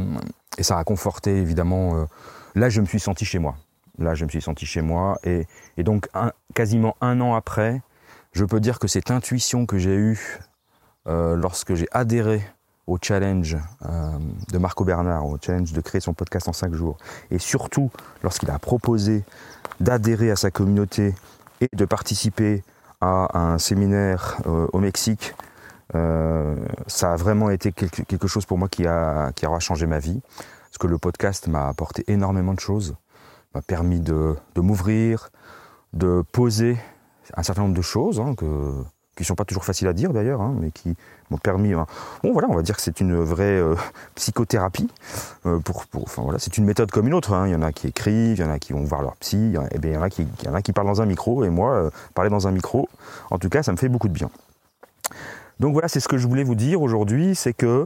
et 0.58 0.64
ça 0.64 0.80
a 0.80 0.84
conforté 0.84 1.38
évidemment. 1.38 2.08
là, 2.56 2.70
je 2.70 2.82
me 2.82 2.88
suis 2.88 3.00
senti 3.00 3.26
chez 3.26 3.38
moi. 3.38 3.56
Là, 4.00 4.16
je 4.16 4.26
me 4.26 4.30
suis 4.30 4.42
senti 4.42 4.66
chez 4.66 4.82
moi. 4.82 5.20
Et, 5.24 5.46
et 5.78 5.84
donc, 5.84 6.10
quasiment 6.56 6.96
un 7.00 7.22
an 7.22 7.36
après, 7.36 7.84
je 8.32 8.44
peux 8.44 8.60
dire 8.60 8.80
que 8.80 8.88
cette 8.88 9.12
intuition 9.12 9.68
que 9.68 9.78
j'ai 9.78 9.96
eue 9.96 10.40
lorsque 11.06 11.76
j'ai 11.76 11.88
adhéré 11.92 12.42
au 12.88 12.98
challenge 13.02 13.58
euh, 13.86 14.18
de 14.52 14.58
Marco 14.58 14.84
Bernard, 14.84 15.26
au 15.26 15.38
challenge 15.42 15.72
de 15.74 15.82
créer 15.82 16.02
son 16.02 16.14
podcast 16.14 16.48
en 16.48 16.54
5 16.54 16.74
jours, 16.74 16.98
et 17.32 17.40
surtout 17.40 17.92
lorsqu'il 18.24 18.50
a 18.50 18.60
proposé 18.60 19.24
d'adhérer 19.80 20.32
à 20.32 20.36
sa 20.36 20.52
communauté 20.52 21.16
et 21.62 21.70
de 21.74 21.86
participer 21.86 22.64
à 23.02 23.38
un 23.38 23.58
séminaire 23.58 24.38
euh, 24.48 24.68
au 24.74 24.80
Mexique, 24.80 25.34
euh, 25.96 26.56
ça 26.88 27.14
a 27.14 27.16
vraiment 27.16 27.50
été 27.50 27.72
quelque, 27.72 28.28
chose 28.28 28.46
pour 28.46 28.58
moi 28.58 28.68
qui, 28.68 28.88
a, 28.88 29.32
qui 29.34 29.46
aura 29.46 29.60
changé 29.60 29.86
ma 29.86 30.00
vie, 30.00 30.22
parce 30.66 30.78
que 30.80 30.88
le 30.88 30.98
podcast 30.98 31.48
m'a 31.48 31.68
apporté 31.68 32.04
énormément 32.08 32.54
de 32.54 32.60
choses, 32.60 32.96
m'a 33.54 33.62
permis 33.62 34.00
de, 34.00 34.36
m'ouvrir, 34.56 35.30
de 35.94 36.24
poser 36.32 36.78
un 37.36 37.44
certain 37.44 37.62
nombre 37.62 37.76
de 37.76 37.82
choses 37.82 38.20
hein, 38.20 38.34
qui 39.16 39.24
sont 39.24 39.36
pas 39.36 39.46
toujours 39.46 39.66
faciles 39.66 39.88
à 39.88 39.94
dire 39.94 40.12
d'ailleurs, 40.12 40.42
hein, 40.42 40.56
mais 40.60 40.72
qui 40.72 40.96
m'ont 41.30 41.38
permis. 41.38 41.74
Hein. 41.74 41.86
Bon 42.24 42.34
voilà, 42.34 42.50
on 42.50 42.56
va 42.56 42.62
dire 42.62 42.76
que 42.76 42.82
c'est 42.82 43.00
une 43.00 43.16
vraie 43.16 43.60
euh, 43.60 43.76
psychothérapie. 44.16 44.90
Euh, 45.46 45.60
pour, 45.60 45.86
pour, 45.88 46.04
enfin 46.04 46.24
voilà, 46.24 46.40
c'est 46.40 46.58
une 46.58 46.66
méthode 46.66 46.92
comme 46.92 47.08
une 47.08 47.14
autre. 47.14 47.34
Hein. 47.34 47.48
Il 47.48 47.52
y 47.52 47.56
en 47.56 47.62
a 47.62 47.72
qui 47.72 47.88
écrivent, 47.88 48.38
il 48.38 48.42
y 48.42 48.44
en 48.44 48.52
a 48.52 48.60
qui 48.60 48.74
vont 48.74 48.84
voir 48.84 49.02
leur 49.02 49.16
psy, 49.18 49.56
et 49.72 49.80
bien 49.80 49.92
il 49.92 49.94
y 49.94 49.98
en 49.98 50.02
a 50.02 50.10
qui, 50.10 50.28
il 50.42 50.46
y 50.46 50.50
en 50.50 50.56
a 50.56 50.62
qui 50.62 50.74
parlent 50.74 50.88
dans 50.88 51.02
un 51.02 51.06
micro. 51.06 51.44
Et 51.44 51.50
moi, 51.50 51.74
euh, 51.74 51.90
parler 52.16 52.30
dans 52.30 52.48
un 52.48 52.52
micro, 52.52 52.90
en 53.30 53.38
tout 53.38 53.50
cas, 53.50 53.64
ça 53.64 53.72
me 53.72 53.78
fait 53.78 53.90
beaucoup 53.90 54.08
de 54.08 54.14
bien. 54.14 54.30
Donc 55.60 55.74
voilà, 55.74 55.88
c'est 55.88 56.00
ce 56.00 56.08
que 56.08 56.18
je 56.18 56.28
voulais 56.28 56.44
vous 56.44 56.56
dire 56.56 56.82
aujourd'hui, 56.82 57.36
c'est 57.36 57.54
que 57.54 57.86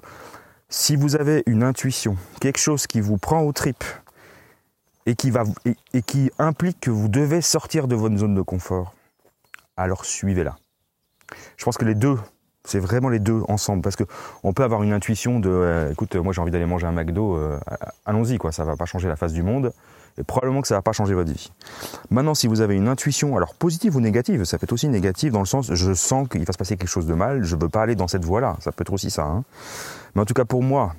si 0.70 0.96
vous 0.96 1.16
avez 1.16 1.44
une 1.46 1.64
intuition, 1.64 2.18
quelque 2.40 2.60
chose 2.60 2.88
qui 2.88 3.02
vous 3.02 3.18
prend 3.18 3.42
aux 3.42 3.52
tripes 3.52 3.84
et 5.06 5.16
qui 5.16 5.32
va 5.32 5.44
et 5.94 6.02
qui 6.02 6.32
implique 6.40 6.80
que 6.82 6.92
vous 6.92 7.08
devez 7.08 7.42
sortir 7.42 7.88
de 7.88 7.96
votre 7.96 8.18
zone 8.18 8.36
de 8.36 8.42
confort, 8.42 8.94
alors 9.78 10.06
suivez-la. 10.06 10.56
Je 11.58 11.66
pense 11.66 11.78
que 11.78 11.86
les 11.86 11.96
deux, 11.96 12.18
c'est 12.64 12.80
vraiment 12.80 13.10
les 13.10 13.20
deux 13.20 13.42
ensemble, 13.48 13.82
parce 13.82 13.96
que 13.96 14.04
on 14.44 14.54
peut 14.54 14.64
avoir 14.64 14.84
une 14.84 14.94
intuition 14.94 15.40
de, 15.40 15.50
euh, 15.50 15.92
écoute, 15.92 16.16
moi 16.16 16.34
j'ai 16.34 16.42
envie 16.42 16.52
d'aller 16.52 16.66
manger 16.66 16.86
un 16.86 16.92
McDo, 16.92 17.38
euh, 17.38 17.58
allons-y 18.06 18.38
quoi, 18.38 18.52
ça 18.52 18.64
va 18.64 18.76
pas 18.76 18.86
changer 18.86 19.08
la 19.08 19.16
face 19.16 19.34
du 19.34 19.42
monde, 19.42 19.74
et 20.18 20.24
probablement 20.24 20.62
que 20.62 20.68
ça 20.68 20.76
va 20.76 20.82
pas 20.82 20.92
changer 20.92 21.14
votre 21.14 21.32
vie. 21.32 21.52
Maintenant, 22.10 22.36
si 22.36 22.48
vous 22.48 22.62
avez 22.62 22.76
une 22.76 22.88
intuition, 22.88 23.38
alors 23.38 23.54
positive 23.56 23.96
ou 23.96 24.02
négative, 24.02 24.44
ça 24.44 24.58
peut 24.58 24.66
être 24.66 24.74
aussi 24.74 24.90
négative 24.90 25.32
dans 25.32 25.40
le 25.40 25.46
sens, 25.46 25.74
je 25.74 25.94
sens 25.94 26.28
qu'il 26.28 26.44
va 26.44 26.52
se 26.52 26.58
passer 26.58 26.76
quelque 26.76 26.90
chose 26.90 27.06
de 27.06 27.14
mal, 27.14 27.44
je 27.44 27.56
veux 27.56 27.70
pas 27.70 27.84
aller 27.84 27.96
dans 27.96 28.08
cette 28.08 28.26
voie-là, 28.26 28.58
ça 28.60 28.72
peut 28.72 28.82
être 28.82 28.94
aussi 28.94 29.12
ça. 29.12 29.24
Hein. 29.24 29.44
Mais 30.16 30.22
en 30.22 30.26
tout 30.26 30.34
cas 30.34 30.46
pour 30.46 30.64
moi, 30.64 30.94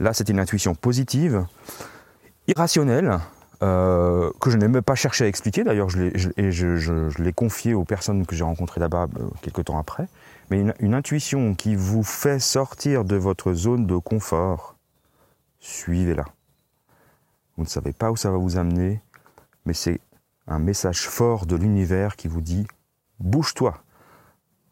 là 0.00 0.12
c'était 0.12 0.32
une 0.32 0.40
intuition 0.40 0.74
positive, 0.74 1.46
irrationnelle, 2.48 3.18
euh, 3.62 4.30
que 4.40 4.50
je 4.50 4.56
n'ai 4.56 4.68
même 4.68 4.82
pas 4.82 4.94
cherché 4.94 5.24
à 5.24 5.28
expliquer. 5.28 5.64
D'ailleurs, 5.64 5.88
je 5.88 7.22
l'ai 7.22 7.32
confié 7.32 7.74
aux 7.74 7.84
personnes 7.84 8.26
que 8.26 8.34
j'ai 8.34 8.44
rencontrées 8.44 8.80
là-bas 8.80 9.06
euh, 9.18 9.28
quelques 9.42 9.64
temps 9.66 9.78
après. 9.78 10.08
Mais 10.50 10.64
une, 10.78 10.94
intuition 10.94 11.54
qui 11.54 11.74
vous 11.74 12.02
fait 12.02 12.38
sortir 12.38 13.04
de 13.04 13.16
votre 13.16 13.54
zone 13.54 13.86
de 13.86 13.96
confort, 13.96 14.76
suivez-la. 15.60 16.24
Vous 17.56 17.64
ne 17.64 17.68
savez 17.68 17.92
pas 17.92 18.10
où 18.10 18.16
ça 18.16 18.30
va 18.30 18.36
vous 18.36 18.58
amener, 18.58 19.00
mais 19.64 19.72
c'est 19.72 20.00
un 20.46 20.58
message 20.58 21.08
fort 21.08 21.46
de 21.46 21.56
l'univers 21.56 22.16
qui 22.16 22.28
vous 22.28 22.42
dit 22.42 22.66
bouge-toi, 23.20 23.82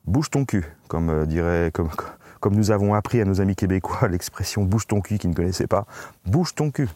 bouge 0.05 0.29
ton 0.29 0.45
cul, 0.45 0.67
comme 0.89 1.09
euh, 1.09 1.25
dirait, 1.25 1.71
comme, 1.73 1.89
comme 2.41 2.55
nous 2.55 2.71
avons 2.71 2.93
appris 2.93 3.21
à 3.21 3.25
nos 3.25 3.41
amis 3.41 3.57
québécois 3.57 4.09
l'expression 4.11 4.65
bouge 4.65 4.87
ton 4.87 5.01
cul 5.01 5.19
qui 5.19 5.29
ne 5.29 5.35
connaissaient 5.35 5.67
pas, 5.67 5.87
bouge 6.27 6.55
ton 6.55 6.71
cul. 6.71 6.89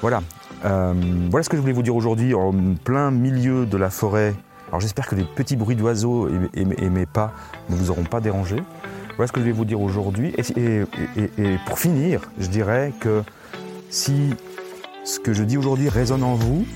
Voilà. 0.00 0.22
Euh, 0.64 0.92
voilà 1.30 1.42
ce 1.42 1.48
que 1.48 1.56
je 1.56 1.60
voulais 1.60 1.72
vous 1.72 1.82
dire 1.82 1.96
aujourd'hui 1.96 2.34
en 2.34 2.52
plein 2.84 3.10
milieu 3.10 3.66
de 3.66 3.76
la 3.76 3.90
forêt. 3.90 4.34
Alors 4.68 4.80
j'espère 4.80 5.06
que 5.06 5.14
les 5.14 5.24
petits 5.24 5.56
bruits 5.56 5.76
d'oiseaux 5.76 6.28
et, 6.54 6.64
mes 6.64 7.06
pas 7.06 7.32
ne 7.68 7.76
vous 7.76 7.90
auront 7.90 8.04
pas 8.04 8.20
dérangé. 8.20 8.56
Voilà 9.16 9.26
ce 9.26 9.32
que 9.32 9.40
je 9.40 9.44
voulais 9.44 9.56
vous 9.56 9.64
dire 9.64 9.80
aujourd'hui. 9.80 10.34
Et, 10.56 10.84
pour 11.66 11.78
finir, 11.78 12.20
je 12.38 12.48
dirais 12.48 12.92
que 13.00 13.22
si 13.90 14.34
ce 15.04 15.18
que 15.18 15.32
je 15.32 15.42
dis 15.42 15.56
aujourd'hui 15.56 15.88
résonne 15.88 16.22
en 16.22 16.34
vous, 16.34 16.66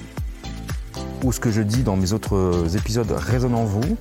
ou 1.22 1.32
ce 1.32 1.38
que 1.38 1.50
je 1.50 1.62
dis 1.62 1.82
dans 1.82 1.96
mes 1.96 2.12
autres 2.12 2.76
épisodes 2.76 3.10
résonne 3.10 3.54
en 3.54 3.64
vous, 3.64 3.96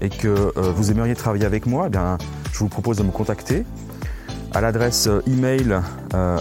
et 0.00 0.08
que 0.08 0.28
euh, 0.28 0.72
vous 0.74 0.90
aimeriez 0.90 1.14
travailler 1.14 1.44
avec 1.44 1.66
moi, 1.66 1.88
eh 1.92 1.96
je 2.52 2.58
vous 2.58 2.68
propose 2.68 2.96
de 2.96 3.02
me 3.02 3.10
contacter 3.10 3.64
à 4.54 4.60
l'adresse 4.60 5.08
email 5.26 5.80
euh, 6.14 6.38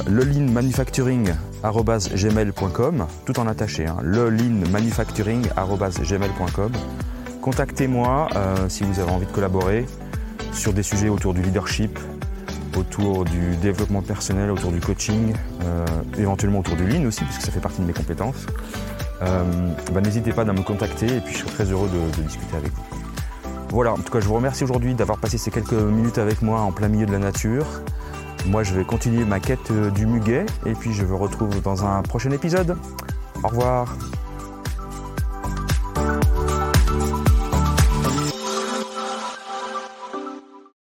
lelinmanufacturing.gmail.com, 1.63 3.07
tout 3.25 3.39
en 3.39 3.47
attaché, 3.47 3.85
hein, 3.85 3.97
lelinmanufacturing.gmail.com. 4.01 6.71
Contactez-moi 7.41 8.27
euh, 8.35 8.69
si 8.69 8.83
vous 8.83 8.99
avez 8.99 9.11
envie 9.11 9.25
de 9.25 9.31
collaborer 9.31 9.85
sur 10.53 10.73
des 10.73 10.83
sujets 10.83 11.09
autour 11.09 11.33
du 11.33 11.41
leadership, 11.41 11.97
autour 12.77 13.25
du 13.25 13.55
développement 13.57 14.01
personnel, 14.01 14.51
autour 14.51 14.71
du 14.71 14.79
coaching, 14.79 15.33
euh, 15.63 15.85
éventuellement 16.17 16.59
autour 16.59 16.75
du 16.75 16.87
lean 16.87 17.05
aussi, 17.05 17.23
puisque 17.23 17.41
ça 17.41 17.51
fait 17.51 17.59
partie 17.59 17.81
de 17.81 17.87
mes 17.87 17.93
compétences. 17.93 18.45
Euh, 19.21 19.43
bah, 19.93 20.01
n'hésitez 20.01 20.33
pas 20.33 20.41
à 20.41 20.45
me 20.45 20.63
contacter 20.63 21.05
et 21.05 21.19
puis 21.19 21.33
je 21.33 21.39
serai 21.39 21.51
très 21.51 21.65
heureux 21.65 21.89
de 21.89 22.23
discuter 22.23 22.57
avec 22.57 22.71
vous. 22.73 22.83
Voilà, 23.69 23.93
en 23.93 23.97
tout 23.97 24.11
cas, 24.11 24.19
je 24.19 24.27
vous 24.27 24.35
remercie 24.35 24.65
aujourd'hui 24.65 24.95
d'avoir 24.95 25.17
passé 25.17 25.37
ces 25.37 25.49
quelques 25.49 25.71
minutes 25.71 26.17
avec 26.17 26.41
moi 26.41 26.59
en 26.61 26.73
plein 26.73 26.89
milieu 26.89 27.05
de 27.05 27.13
la 27.13 27.19
nature. 27.19 27.65
Moi, 28.47 28.63
je 28.63 28.73
vais 28.73 28.83
continuer 28.83 29.23
ma 29.23 29.39
quête 29.39 29.71
du 29.93 30.05
muguet 30.05 30.45
et 30.65 30.73
puis 30.73 30.93
je 30.93 31.03
vous 31.03 31.17
retrouve 31.17 31.61
dans 31.61 31.85
un 31.85 32.01
prochain 32.01 32.31
épisode. 32.31 32.77
Au 33.43 33.47
revoir. 33.47 33.95